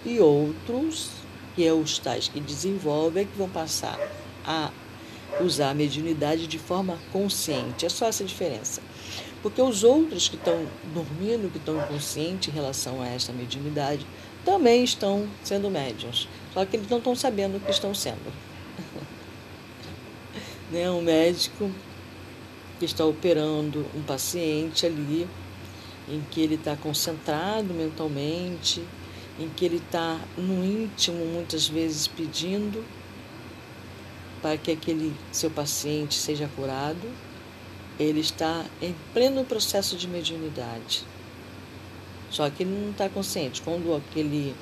[0.05, 1.09] E outros,
[1.55, 3.99] que é os tais que desenvolvem, é que vão passar
[4.45, 4.71] a
[5.41, 7.85] usar a mediunidade de forma consciente.
[7.85, 8.81] É só essa diferença.
[9.45, 14.03] Porque os outros que estão dormindo, que estão inconscientes em relação a essa mediunidade,
[14.43, 16.27] também estão sendo médiums.
[16.51, 18.33] Só que eles não estão sabendo o que estão sendo.
[20.71, 20.89] né?
[20.89, 21.69] Um médico
[22.79, 25.27] que está operando um paciente ali
[26.09, 28.83] em que ele está concentrado mentalmente,
[29.39, 32.83] em que ele está no íntimo muitas vezes pedindo
[34.41, 37.07] para que aquele seu paciente seja curado,
[37.99, 41.03] ele está em pleno processo de mediunidade.
[42.29, 43.61] Só que ele não está consciente.
[43.61, 44.53] Quando aquele,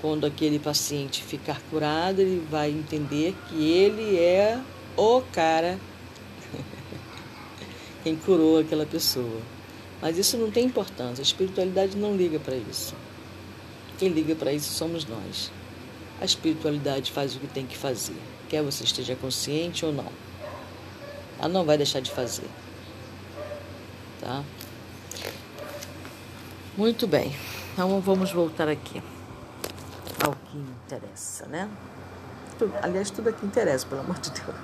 [0.00, 4.58] quando aquele paciente ficar curado, ele vai entender que ele é
[4.96, 5.78] o cara
[8.02, 9.40] quem curou aquela pessoa.
[10.00, 12.94] Mas isso não tem importância, a espiritualidade não liga para isso.
[13.98, 15.52] Quem liga para isso somos nós.
[16.20, 18.16] A espiritualidade faz o que tem que fazer,
[18.48, 20.31] quer você esteja consciente ou não.
[21.42, 22.48] Ela não vai deixar de fazer.
[24.20, 24.44] Tá?
[26.76, 27.36] Muito bem,
[27.72, 29.02] então vamos voltar aqui
[30.24, 31.68] ao que interessa, né?
[32.80, 34.56] Aliás, tudo aqui interessa, pelo amor de Deus.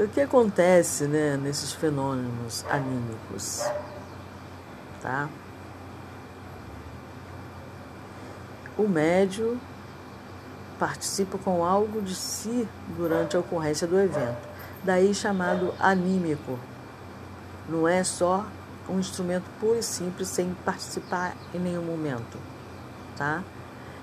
[0.00, 3.62] o que acontece, né, nesses fenômenos anímicos,
[5.00, 5.30] tá?
[8.76, 9.60] O médio
[10.78, 14.51] participa com algo de si durante a ocorrência do evento,
[14.82, 16.58] daí chamado anímico.
[17.68, 18.46] Não é só
[18.88, 22.38] um instrumento puro e simples sem participar em nenhum momento,
[23.16, 23.42] tá?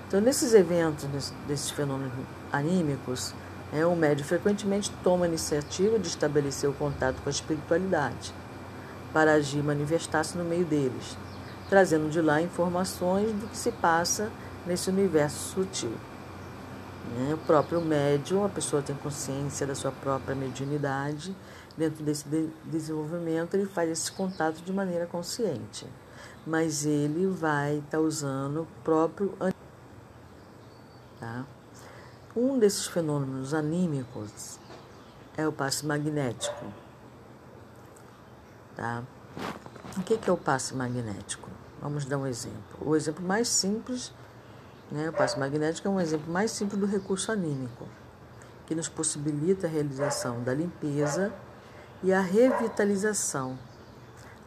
[0.08, 2.12] Então, nesses eventos, desses fenômenos
[2.52, 3.34] anímicos,
[3.72, 8.34] é, o médium frequentemente toma a iniciativa de estabelecer o contato com a espiritualidade
[9.12, 11.16] para agir manifestar-se no meio deles,
[11.68, 14.30] trazendo de lá informações do que se passa
[14.66, 15.92] nesse universo sutil.
[17.28, 21.34] É, o próprio médium, a pessoa tem consciência da sua própria mediunidade
[21.76, 25.86] dentro desse de desenvolvimento, ele faz esse contato de maneira consciente.
[26.46, 29.34] Mas ele vai estar tá usando o próprio.
[31.18, 31.44] Tá?
[32.36, 34.58] Um desses fenômenos anímicos
[35.36, 36.66] é o passe magnético.
[38.76, 39.02] Tá?
[39.96, 41.48] O que é o passe magnético?
[41.80, 42.78] Vamos dar um exemplo.
[42.80, 44.12] O exemplo mais simples,
[44.90, 47.86] né, o passe magnético é um exemplo mais simples do recurso anímico,
[48.66, 51.32] que nos possibilita a realização da limpeza
[52.02, 53.58] e a revitalização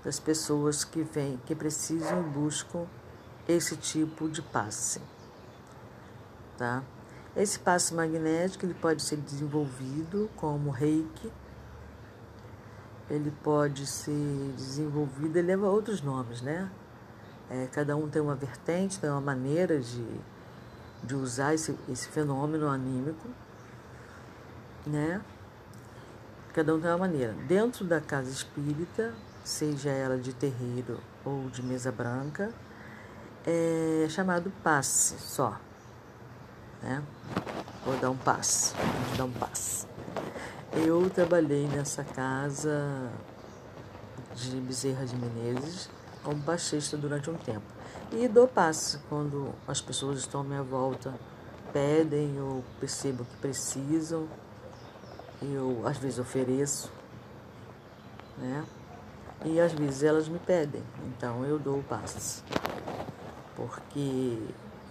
[0.03, 2.86] das pessoas que vêm, que precisam e buscam
[3.47, 5.01] esse tipo de passe.
[6.58, 6.84] Tá?
[7.36, 11.32] Esse passe magnético ele pode ser desenvolvido como reiki,
[13.10, 16.69] ele pode ser desenvolvido, ele leva outros nomes, né?
[17.49, 20.06] É, cada um tem uma vertente, tem uma maneira de,
[21.04, 23.28] de usar esse, esse fenômeno anímico,
[24.86, 25.22] né?
[26.54, 27.34] Cada um tem uma maneira.
[27.48, 29.13] Dentro da casa espírita,
[29.44, 32.52] seja ela de terreiro ou de mesa branca,
[33.46, 35.60] é chamado passe só.
[36.82, 37.02] Né?
[37.86, 38.74] Vou dar um passe.
[38.76, 39.88] Vamos dar um passe.
[40.74, 43.12] Eu trabalhei nessa casa
[44.36, 45.89] de Bezerra de Menezes
[46.24, 47.66] como baixista durante um tempo.
[48.15, 51.12] E dou passe quando as pessoas estão à minha volta,
[51.73, 54.28] pedem ou percebo que precisam
[55.41, 56.91] eu às vezes ofereço,
[58.38, 58.63] né?
[59.43, 62.43] E às vezes elas me pedem, então eu dou o passe,
[63.56, 64.38] porque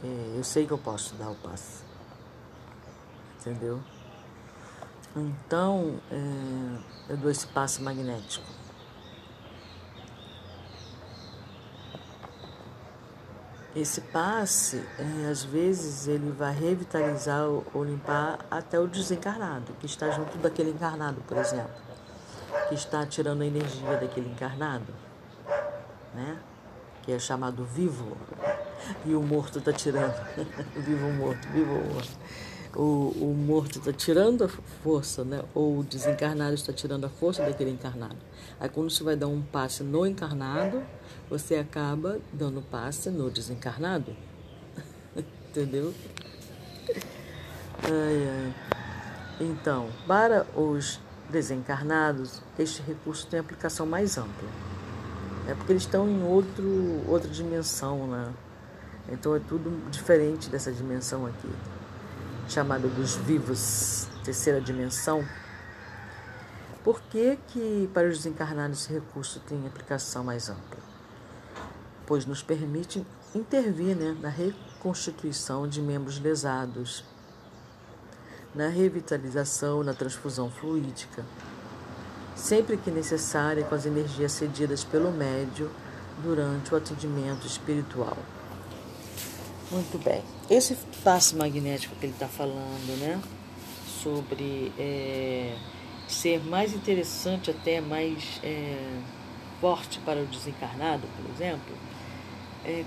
[0.03, 1.85] é, eu sei que eu posso dar o passe,
[3.41, 3.81] entendeu?
[5.17, 8.62] Então é, eu dou esse passe magnético.
[13.75, 20.11] Esse passe, é, às vezes, ele vai revitalizar ou limpar até o desencarnado, que está
[20.11, 21.73] junto daquele encarnado, por exemplo,
[22.69, 24.93] que está tirando a energia daquele encarnado,
[26.15, 26.39] né?
[27.03, 28.17] que é chamado vivo,
[29.07, 30.15] e o morto está tirando.
[30.77, 32.19] vivo morto, vivo morto.
[32.75, 35.43] O, o morto está tirando a força, né?
[35.55, 38.17] ou o desencarnado está tirando a força daquele encarnado.
[38.59, 40.83] Aí quando você vai dar um passe no encarnado,
[41.29, 44.17] você acaba dando passe no desencarnado.
[45.51, 45.93] Entendeu?
[47.83, 48.55] Ai, ai.
[49.41, 54.49] Então, para os desencarnados, este recurso tem aplicação mais ampla.
[55.49, 58.33] É porque eles estão em outro, outra dimensão, né?
[59.09, 61.49] Então é tudo diferente dessa dimensão aqui,
[62.49, 65.27] chamada dos vivos, terceira dimensão.
[66.85, 70.93] Por que, que para os desencarnados esse recurso tem aplicação mais ampla?
[72.07, 77.05] pois nos permite intervir né, na reconstituição de membros lesados,
[78.55, 81.25] na revitalização, na transfusão fluídica,
[82.37, 85.71] sempre que necessária com as energias cedidas pelo médio
[86.23, 88.19] durante o atendimento espiritual.
[89.73, 90.23] Muito bem.
[90.51, 93.19] Esse passe magnético que ele está falando, né?
[94.03, 95.57] Sobre é,
[96.07, 99.01] ser mais interessante, até mais é,
[99.63, 101.75] forte para o desencarnado, por exemplo,
[102.67, 102.85] é,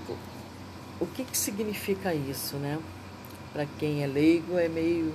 [1.00, 2.78] o que, que significa isso, né?
[3.52, 5.12] Para quem é leigo é meio,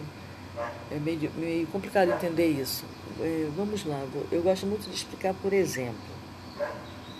[0.92, 2.84] é meio, meio complicado entender isso.
[3.22, 5.96] É, vamos lá, eu gosto muito de explicar por exemplo.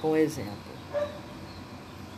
[0.02, 0.72] Com exemplo.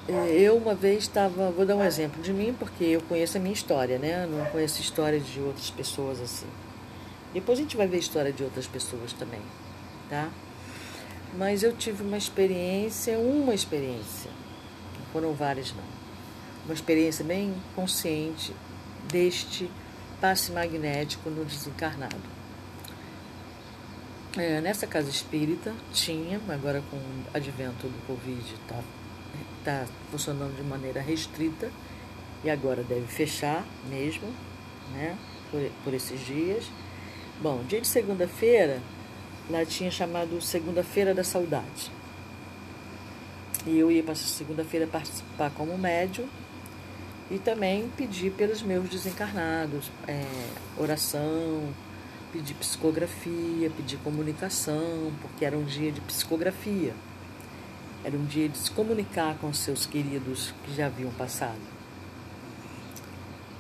[0.07, 3.39] É, eu uma vez estava, vou dar um exemplo de mim, porque eu conheço a
[3.39, 4.27] minha história, né?
[4.27, 6.47] Não conheço história de outras pessoas assim.
[7.33, 9.41] Depois a gente vai ver a história de outras pessoas também,
[10.09, 10.29] tá?
[11.35, 14.29] Mas eu tive uma experiência, uma experiência
[15.13, 15.83] foram várias não.
[16.65, 18.53] Uma experiência bem consciente
[19.11, 19.69] deste
[20.19, 22.33] passe magnético no desencarnado.
[24.35, 28.81] É, nessa casa espírita tinha, agora com o advento do Covid está
[29.59, 31.71] está funcionando de maneira restrita
[32.43, 34.27] e agora deve fechar mesmo,
[34.93, 35.17] né?
[35.49, 36.65] Por, por esses dias.
[37.41, 38.81] Bom, dia de segunda-feira,
[39.49, 41.91] lá tinha chamado Segunda-feira da Saudade.
[43.65, 46.27] E eu ia para segunda-feira participar como médium
[47.31, 50.25] e também pedir pelos meus desencarnados, é,
[50.77, 51.73] oração,
[52.31, 56.93] pedir psicografia, pedir comunicação, porque era um dia de psicografia.
[58.03, 61.61] Era um dia de se comunicar com seus queridos que já haviam passado.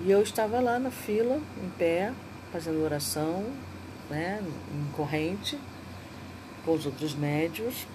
[0.01, 2.11] E eu estava lá na fila, em pé,
[2.51, 3.45] fazendo oração,
[4.09, 5.57] né, em corrente,
[6.65, 7.87] com os outros médios,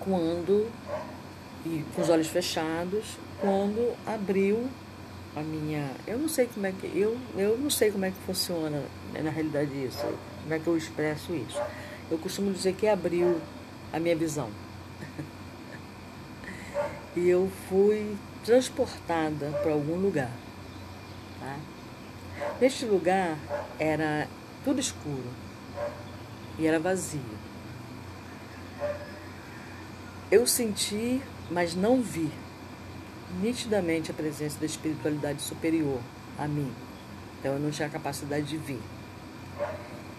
[0.00, 0.70] quando,
[1.64, 4.68] e com os olhos fechados, quando abriu
[5.34, 5.90] a minha.
[6.06, 6.86] Eu não sei como é que.
[6.94, 10.04] Eu, eu não sei como é que funciona né, na realidade isso,
[10.42, 11.60] como é que eu expresso isso.
[12.10, 13.40] Eu costumo dizer que abriu
[13.92, 14.50] a minha visão.
[17.16, 20.30] e eu fui transportada para algum lugar.
[21.40, 21.56] Tá?
[22.60, 23.36] Neste lugar
[23.78, 24.28] era
[24.64, 25.30] tudo escuro
[26.58, 27.20] e era vazio.
[30.30, 32.30] Eu senti, mas não vi
[33.40, 36.00] nitidamente a presença da espiritualidade superior
[36.38, 36.72] a mim.
[37.38, 38.80] Então eu não tinha capacidade de ver.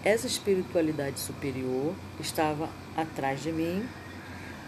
[0.04, 3.88] Essa espiritualidade superior estava atrás de mim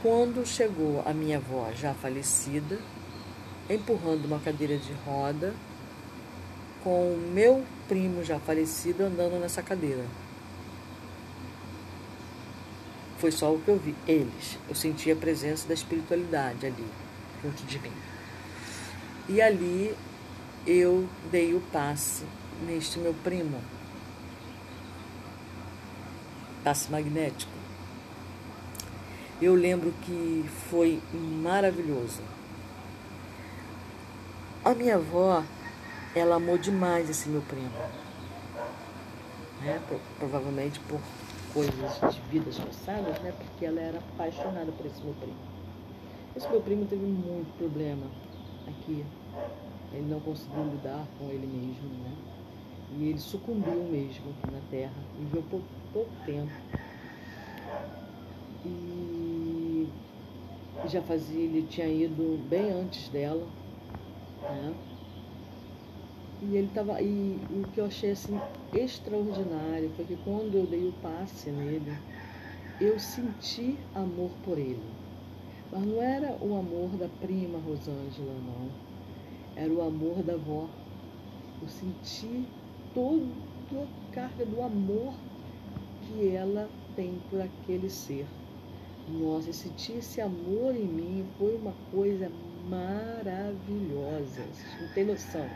[0.06, 2.78] quando chegou a minha avó já falecida,
[3.68, 5.51] empurrando uma cadeira de roda,
[6.84, 10.06] com o meu primo já falecido andando nessa cadeira.
[13.18, 14.60] Foi só o que eu vi, eles.
[14.70, 16.86] Eu senti a presença da espiritualidade ali,
[17.43, 17.93] junto de mim.
[19.28, 19.91] E ali
[20.68, 22.26] eu dei o passe
[22.68, 23.60] neste meu primo.
[26.64, 27.55] Passe magnético.
[29.42, 32.22] Eu lembro que foi maravilhoso.
[34.64, 35.44] A minha avó,
[36.16, 37.70] ela amou demais esse meu primo.
[39.62, 39.82] Né?
[40.18, 41.02] Provavelmente por
[41.54, 43.34] coisas de vidas passadas, né?
[43.38, 45.38] Porque ela era apaixonada por esse meu primo.
[46.36, 48.08] Esse meu primo teve muito problema
[48.68, 49.06] aqui.
[49.92, 52.16] Ele não conseguiu lidar com ele mesmo, né?
[52.98, 54.94] E ele sucumbiu mesmo na Terra.
[55.20, 55.62] Viveu por
[55.94, 56.52] pouco tempo.
[58.66, 59.25] E
[60.88, 63.48] já fazia, ele tinha ido bem antes dela,
[64.42, 64.74] né?
[66.42, 67.02] E ele tava.
[67.02, 68.40] E o que eu achei assim
[68.74, 71.92] extraordinário foi que quando eu dei o passe nele,
[72.80, 74.84] eu senti amor por ele.
[75.72, 78.70] Mas não era o amor da prima Rosângela, não.
[79.56, 80.68] Era o amor da avó.
[81.62, 82.46] Eu senti
[82.94, 83.24] toda
[83.74, 85.14] a carga do amor
[86.02, 88.28] que ela tem por aquele ser.
[89.08, 92.32] Nossa, sentir esse amor em mim foi uma coisa
[92.68, 94.41] maravilhosa.
[94.51, 95.47] Vocês não tem noção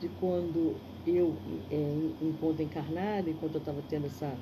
[0.00, 0.74] de quando
[1.06, 1.34] eu,
[1.70, 4.34] é, enquanto encarnada, enquanto eu estava tendo essa.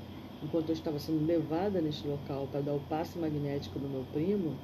[0.42, 4.55] Enquanto eu estava sendo levada neste local para dar o passe magnético do meu primo,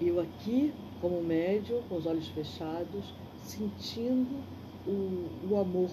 [0.00, 4.42] eu aqui, como médio, com os olhos fechados, sentindo
[4.86, 5.90] o, o amor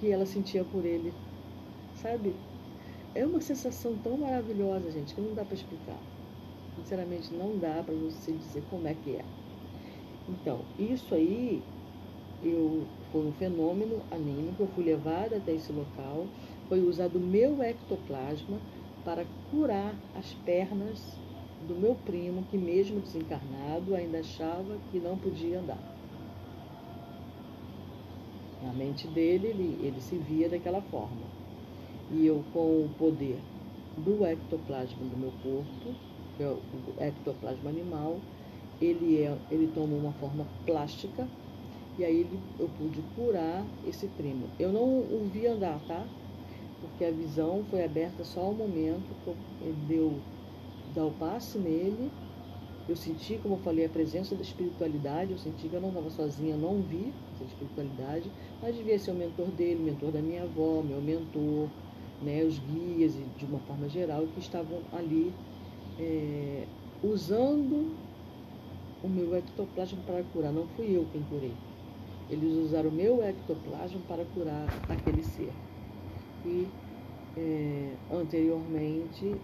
[0.00, 1.12] que ela sentia por ele,
[1.96, 2.34] sabe?
[3.14, 6.04] É uma sensação tão maravilhosa, gente, que não dá para explicar.
[6.76, 9.24] Sinceramente, não dá para você dizer como é que é.
[10.28, 11.62] Então, isso aí
[12.42, 16.34] eu, foi um fenômeno anímico, eu fui levada até esse local,
[16.68, 18.60] foi usado o meu ectoplasma
[19.04, 21.22] para curar as pernas
[21.60, 25.82] do meu primo, que mesmo desencarnado ainda achava que não podia andar.
[28.60, 31.33] Na mente dele, ele, ele se via daquela forma.
[32.10, 33.38] E eu, com o poder
[33.96, 35.94] do ectoplasma do meu corpo,
[36.36, 36.58] que é o
[36.98, 38.16] ectoplasma animal,
[38.80, 41.26] ele, é, ele toma uma forma plástica
[41.98, 44.48] e aí ele, eu pude curar esse primo.
[44.58, 46.04] Eu não o vi andar, tá?
[46.80, 49.30] Porque a visão foi aberta só ao momento que
[49.64, 50.12] ele deu
[50.94, 52.10] dar o passe nele.
[52.88, 55.32] Eu senti, como eu falei, a presença da espiritualidade.
[55.32, 58.30] Eu senti que eu não estava sozinha, não vi essa espiritualidade,
[58.60, 61.68] mas devia ser o mentor dele, mentor da minha avó, meu mentor,
[62.24, 65.32] né, os guias, de uma forma geral, que estavam ali
[65.98, 66.64] é,
[67.02, 67.94] usando
[69.02, 70.52] o meu ectoplasma para curar.
[70.52, 71.52] Não fui eu quem curei.
[72.30, 75.52] Eles usaram o meu ectoplasma para curar aquele ser.
[76.46, 76.66] E
[77.36, 79.34] é, anteriormente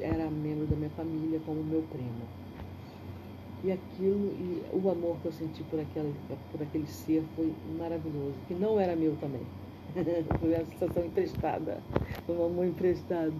[0.00, 2.22] era membro da minha família como meu primo.
[3.64, 6.14] E aquilo, e o amor que eu senti por aquele,
[6.50, 9.42] por aquele ser foi maravilhoso, que não era meu também.
[10.40, 11.80] foi uma sensação emprestada,
[12.28, 13.34] amor emprestado.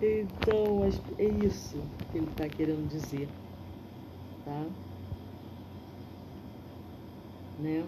[0.00, 0.84] Então,
[1.18, 3.28] é isso que ele está querendo dizer,
[4.44, 4.66] tá?
[7.58, 7.86] Né?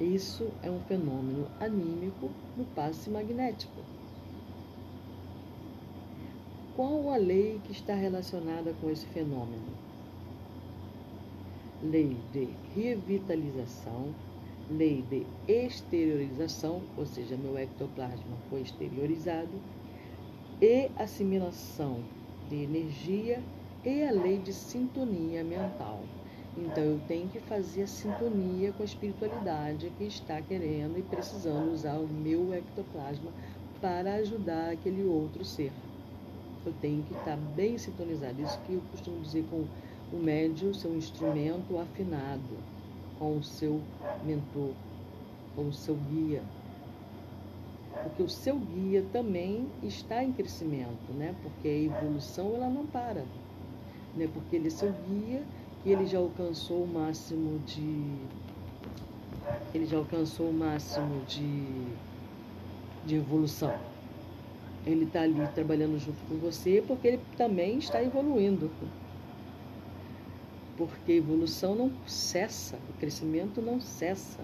[0.00, 3.80] Isso é um fenômeno anímico no passe magnético.
[6.76, 9.74] Qual a lei que está relacionada com esse fenômeno?
[11.82, 14.14] Lei de revitalização,
[14.70, 19.50] lei de exteriorização, ou seja, meu ectoplasma foi exteriorizado,
[20.60, 22.04] e assimilação
[22.48, 23.42] de energia
[23.84, 26.00] e a lei de sintonia mental.
[26.56, 31.72] Então eu tenho que fazer a sintonia com a espiritualidade que está querendo e precisando
[31.72, 33.32] usar o meu ectoplasma
[33.80, 35.72] para ajudar aquele outro ser.
[36.66, 38.42] Eu tenho que estar bem sintonizado.
[38.42, 39.64] Isso que eu costumo dizer com
[40.14, 42.79] o médium, seu instrumento afinado
[43.20, 43.82] com o seu
[44.24, 44.70] mentor,
[45.54, 46.42] com o seu guia.
[48.02, 51.34] Porque o seu guia também está em crescimento, né?
[51.42, 53.24] Porque a evolução ela não para.
[54.16, 54.26] Né?
[54.32, 55.42] Porque ele é seu guia
[55.84, 58.16] e ele já alcançou o máximo de
[59.74, 61.64] ele já alcançou o máximo de,
[63.04, 63.74] de evolução.
[64.86, 68.70] Ele está ali trabalhando junto com você porque ele também está evoluindo.
[70.86, 74.40] Porque a evolução não cessa, o crescimento não cessa.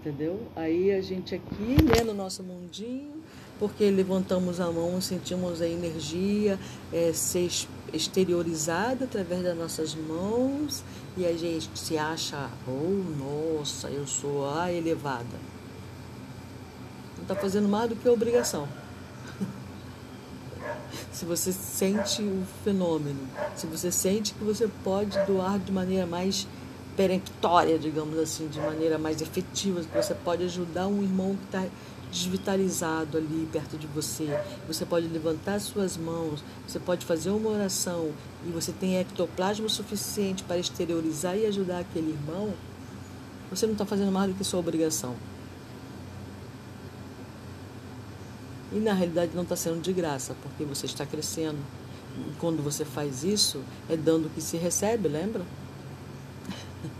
[0.00, 0.48] Entendeu?
[0.56, 3.22] Aí a gente aqui, né, no nosso mundinho,
[3.56, 6.58] porque levantamos a mão, sentimos a energia
[6.92, 7.48] é, ser
[7.92, 10.82] exteriorizada através das nossas mãos
[11.16, 15.38] e a gente se acha, oh, nossa, eu sou a elevada.
[17.16, 18.66] Não está fazendo mais do que obrigação.
[21.12, 23.20] Se você sente o fenômeno,
[23.54, 26.46] se você sente que você pode doar de maneira mais
[26.96, 31.66] peremptória, digamos assim, de maneira mais efetiva, que você pode ajudar um irmão que está
[32.10, 34.38] desvitalizado ali perto de você.
[34.66, 38.10] Você pode levantar suas mãos, você pode fazer uma oração
[38.46, 42.52] e você tem ectoplasma suficiente para exteriorizar e ajudar aquele irmão.
[43.50, 45.14] Você não está fazendo mais do que sua obrigação.
[48.72, 51.58] E na realidade não está sendo de graça, porque você está crescendo.
[52.16, 55.42] E quando você faz isso, é dando o que se recebe, lembra?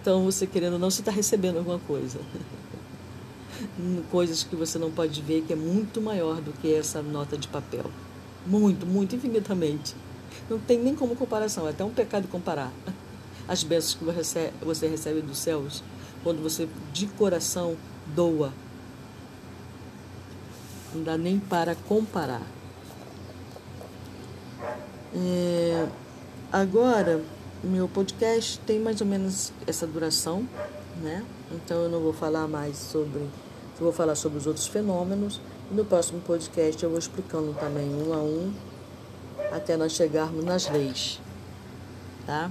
[0.00, 2.18] Então você querendo não, você está recebendo alguma coisa.
[4.10, 7.46] coisas que você não pode ver que é muito maior do que essa nota de
[7.46, 7.84] papel.
[8.44, 9.94] Muito, muito, infinitamente.
[10.50, 12.72] Não tem nem como comparação, é até um pecado comparar.
[13.46, 14.04] As bênçãos que
[14.64, 15.82] você recebe dos céus,
[16.22, 17.76] quando você de coração
[18.14, 18.52] doa.
[20.94, 22.42] Não dá nem para comparar.
[25.14, 25.86] É,
[26.52, 27.22] agora,
[27.62, 30.48] meu podcast tem mais ou menos essa duração,
[31.02, 31.24] né?
[31.50, 33.20] Então eu não vou falar mais sobre.
[33.20, 35.40] Eu vou falar sobre os outros fenômenos.
[35.70, 38.52] No próximo podcast eu vou explicando também um a um
[39.50, 41.20] até nós chegarmos nas leis.
[42.26, 42.50] Tá?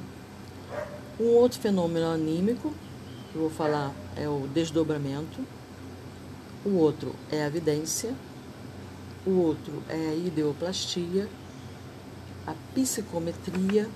[1.19, 2.73] Um outro fenômeno anímico
[3.31, 5.45] que eu vou falar é o desdobramento.
[6.65, 8.13] O outro é a vidência.
[9.25, 11.29] O outro é a ideoplastia,
[12.47, 13.87] a psicometria,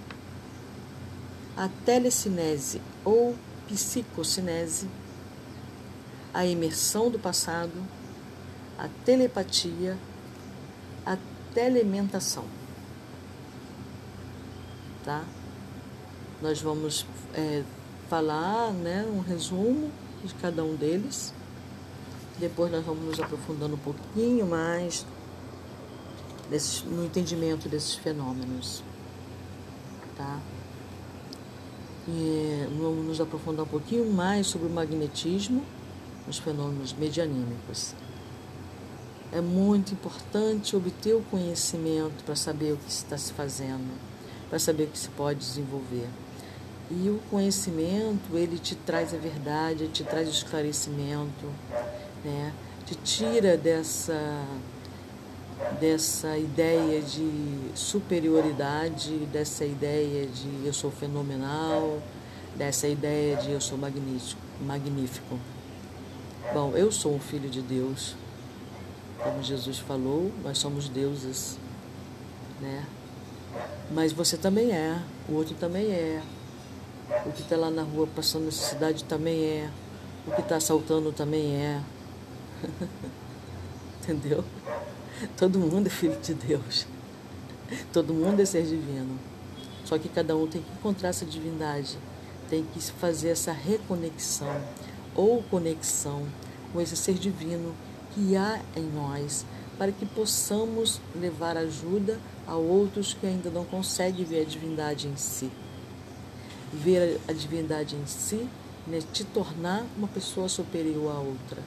[1.58, 3.36] a telecinese ou
[3.68, 4.88] psicocinese,
[6.32, 7.74] a imersão do passado,
[8.78, 9.98] a telepatia,
[11.04, 11.18] a
[11.56, 12.46] telementação.
[15.04, 15.24] Tá?
[16.42, 17.64] Nós vamos é,
[18.10, 19.92] falar né, um resumo
[20.24, 21.34] de cada um deles.
[22.38, 25.06] Depois nós vamos nos aprofundando um pouquinho mais
[26.50, 28.84] desses, no entendimento desses fenômenos.
[30.16, 30.40] Tá?
[32.08, 35.64] E vamos nos aprofundar um pouquinho mais sobre o magnetismo,
[36.28, 37.94] os fenômenos medianímicos.
[39.32, 43.92] É muito importante obter o conhecimento para saber o que está se fazendo,
[44.50, 46.08] para saber o que se pode desenvolver.
[46.92, 51.48] E o conhecimento, ele te traz a verdade, te traz o esclarecimento,
[52.24, 52.54] né?
[52.86, 54.46] te tira dessa
[55.80, 62.02] dessa ideia de superioridade, dessa ideia de eu sou fenomenal,
[62.56, 64.42] dessa ideia de eu sou magnífico.
[64.62, 65.40] magnífico.
[66.54, 68.16] Bom, eu sou um filho de Deus.
[69.22, 71.58] Como Jesus falou, nós somos deuses,
[72.62, 72.86] né?
[73.92, 76.22] Mas você também é, o outro também é.
[77.26, 79.70] O que está lá na rua passando necessidade também é.
[80.28, 81.82] O que está assaltando também é.
[84.02, 84.44] Entendeu?
[85.38, 86.86] Todo mundo é filho de Deus.
[87.94, 89.18] Todo mundo é ser divino.
[89.86, 91.98] Só que cada um tem que encontrar essa divindade,
[92.50, 94.62] tem que fazer essa reconexão
[95.16, 96.26] ou conexão
[96.74, 97.74] com esse ser divino
[98.14, 99.46] que há em nós
[99.78, 105.16] para que possamos levar ajuda a outros que ainda não conseguem ver a divindade em
[105.16, 105.52] si.
[106.74, 108.48] Ver a divindade em si
[108.92, 111.62] é te tornar uma pessoa superior à outra.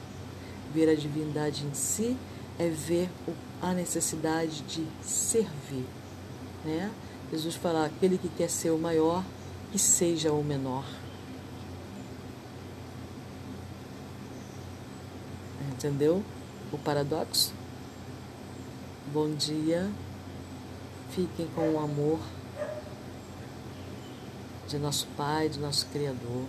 [0.73, 2.17] Ver a divindade em si
[2.59, 3.09] é ver
[3.61, 5.85] a necessidade de servir.
[6.65, 6.91] Né?
[7.31, 9.23] Jesus fala: aquele que quer ser o maior,
[9.71, 10.83] que seja o menor.
[15.71, 16.21] Entendeu
[16.73, 17.53] o paradoxo?
[19.13, 19.89] Bom dia.
[21.11, 22.19] Fiquem com o amor
[24.67, 26.45] de nosso Pai, de nosso Criador.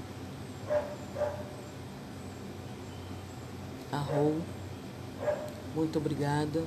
[3.90, 4.40] Arrou,
[5.74, 6.62] muito obrigada.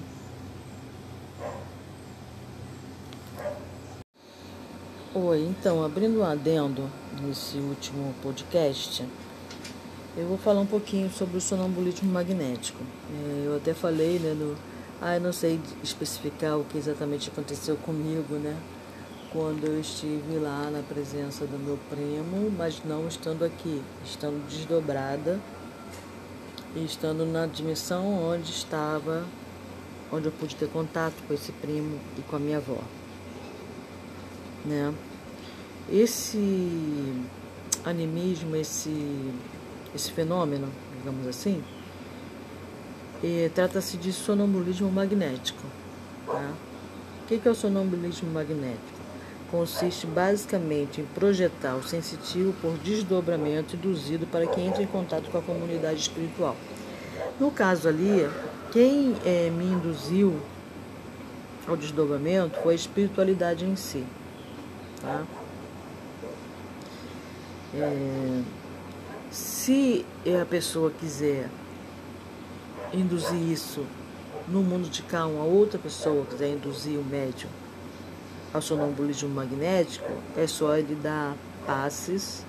[5.15, 6.89] Oi, então, abrindo um adendo
[7.21, 9.05] nesse último podcast,
[10.17, 12.79] eu vou falar um pouquinho sobre o sonambulismo magnético.
[13.11, 14.55] É, eu até falei, né, no,
[14.99, 18.57] ah, eu não sei especificar o que exatamente aconteceu comigo, né,
[19.31, 25.39] quando eu estive lá na presença do meu primo, mas não estando aqui, estando desdobrada
[26.75, 29.25] e estando na dimensão onde estava,
[30.11, 32.79] onde eu pude ter contato com esse primo e com a minha avó
[34.65, 34.93] né?
[35.91, 37.13] Esse
[37.83, 39.33] animismo, esse,
[39.93, 41.61] esse fenômeno, digamos assim,
[43.23, 45.63] é, trata-se de sonambulismo magnético.
[46.25, 46.53] Tá?
[47.23, 48.92] O que é o sonambulismo magnético?
[49.53, 55.37] Consiste basicamente em projetar o sensitivo por desdobramento induzido para que entre em contato com
[55.37, 56.55] a comunidade espiritual.
[57.39, 58.27] No caso ali,
[58.71, 60.41] quem é, me induziu
[61.67, 64.03] ao desdobramento foi a espiritualidade em si.
[64.99, 65.23] Tá?
[67.75, 68.41] É,
[69.29, 70.03] se
[70.41, 71.47] a pessoa quiser
[72.91, 73.85] induzir isso
[74.47, 77.51] no mundo de cá, uma outra pessoa quiser induzir o médium
[78.53, 81.35] ao sonambulismo magnético, é só ele dar
[81.65, 82.45] passes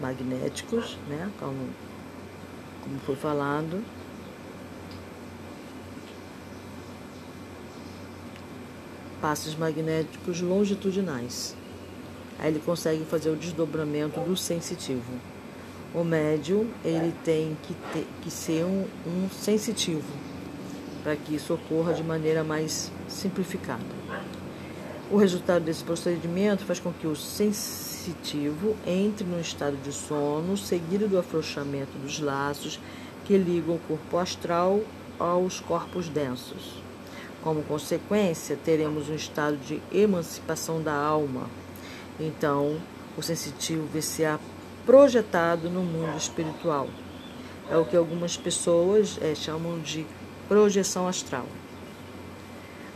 [0.00, 1.30] magnéticos, né?
[1.38, 1.70] Como,
[2.82, 3.82] como foi falado.
[9.20, 11.56] passes magnéticos longitudinais.
[12.38, 15.12] Aí ele consegue fazer o desdobramento do sensitivo.
[15.92, 20.06] O médium ele tem que, ter, que ser um, um sensitivo
[21.02, 23.82] para que isso ocorra de maneira mais simplificada.
[25.10, 31.08] O resultado desse procedimento faz com que o sensitivo entre no estado de sono, seguido
[31.08, 32.78] do afrouxamento dos laços
[33.24, 34.82] que ligam o corpo astral
[35.18, 36.82] aos corpos densos.
[37.42, 41.48] Como consequência, teremos um estado de emancipação da alma.
[42.20, 42.76] Então,
[43.16, 44.24] o sensitivo vê-se
[44.84, 46.86] projetado no mundo espiritual.
[47.70, 50.04] É o que algumas pessoas é, chamam de
[50.48, 51.46] projeção astral.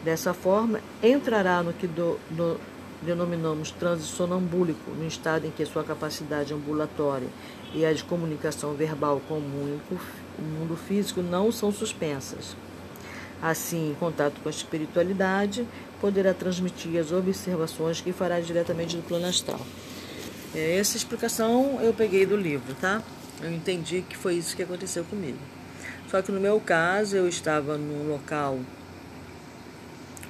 [0.05, 2.59] Dessa forma, entrará no que do, no,
[3.03, 7.29] denominamos transe sonambúlico, no estado em que sua capacidade ambulatória
[7.75, 12.57] e a de comunicação verbal com o mundo físico não são suspensas.
[13.41, 15.67] Assim, em contato com a espiritualidade,
[16.01, 19.61] poderá transmitir as observações que fará diretamente do plano astral.
[20.55, 23.03] É, essa explicação eu peguei do livro, tá?
[23.41, 25.39] Eu entendi que foi isso que aconteceu comigo.
[26.09, 28.61] Só que no meu caso, eu estava num local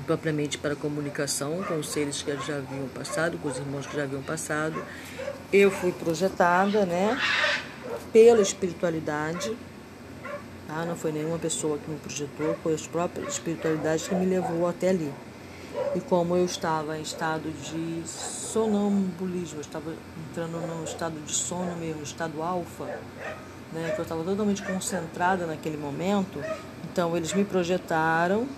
[0.07, 4.05] propriamente para comunicação com os seres que já haviam passado, com os irmãos que já
[4.05, 4.83] haviam passado.
[5.53, 7.19] Eu fui projetada, né,
[8.13, 9.57] pela espiritualidade
[10.73, 10.87] Tá?
[10.87, 14.89] Não foi nenhuma pessoa que me projetou, foi a própria espiritualidade que me levou até
[14.89, 15.13] ali.
[15.95, 19.95] E como eu estava em estado de sonambulismo, eu estava
[20.31, 22.85] entrando no estado de sono mesmo, estado alfa,
[23.71, 26.43] né, que eu estava totalmente concentrada naquele momento,
[26.91, 28.49] então eles me projetaram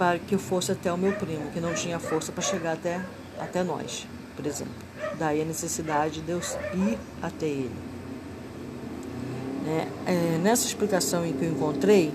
[0.00, 3.04] para que eu fosse até o meu primo, que não tinha força para chegar até,
[3.38, 4.72] até nós, por exemplo.
[5.18, 7.76] Daí a necessidade de eu ir até ele.
[9.66, 12.14] É, é, nessa explicação em que eu encontrei,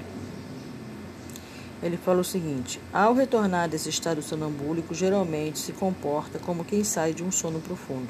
[1.84, 7.14] ele fala o seguinte: ao retornar desse estado sonambúlico, geralmente se comporta como quem sai
[7.14, 8.10] de um sono profundo.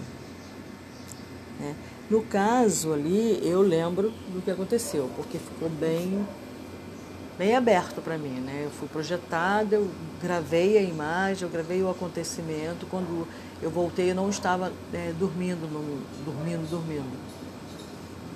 [1.59, 1.75] Né?
[2.09, 6.25] No caso ali, eu lembro do que aconteceu, porque ficou bem,
[7.37, 8.39] bem aberto para mim.
[8.39, 8.63] Né?
[8.65, 9.89] Eu fui projetada, eu
[10.21, 12.85] gravei a imagem, eu gravei o acontecimento.
[12.89, 13.27] Quando
[13.61, 17.35] eu voltei, eu não estava é, dormindo, no, dormindo, dormindo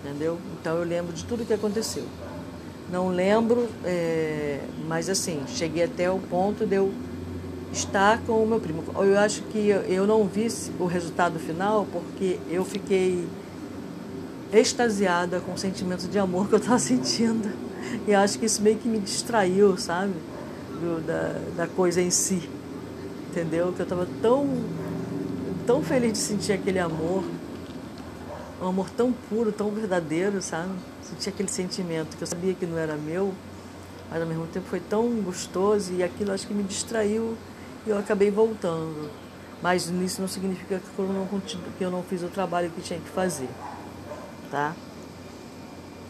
[0.03, 0.37] entendeu?
[0.59, 2.03] Então eu lembro de tudo que aconteceu.
[2.91, 6.91] Não lembro, é, mas assim, cheguei até o ponto de eu
[7.71, 8.83] estar com o meu primo.
[8.95, 10.47] Eu acho que eu não vi
[10.79, 13.27] o resultado final porque eu fiquei
[14.51, 17.68] extasiada com o sentimento de amor que eu estava sentindo.
[18.07, 20.13] E acho que isso meio que me distraiu, sabe?
[20.79, 22.49] Do, da, da coisa em si.
[23.29, 23.73] Entendeu?
[23.73, 24.47] Que eu estava tão,
[25.65, 27.23] tão feliz de sentir aquele amor.
[28.61, 30.71] Um amor tão puro, tão verdadeiro, sabe?
[31.01, 33.33] Sentir aquele sentimento que eu sabia que não era meu,
[34.09, 37.37] mas ao mesmo tempo foi tão gostoso e aquilo acho que me distraiu
[37.85, 39.09] e eu acabei voltando.
[39.61, 41.27] Mas isso não significa que eu não,
[41.77, 43.49] que eu não fiz o trabalho que tinha que fazer,
[44.49, 44.73] tá?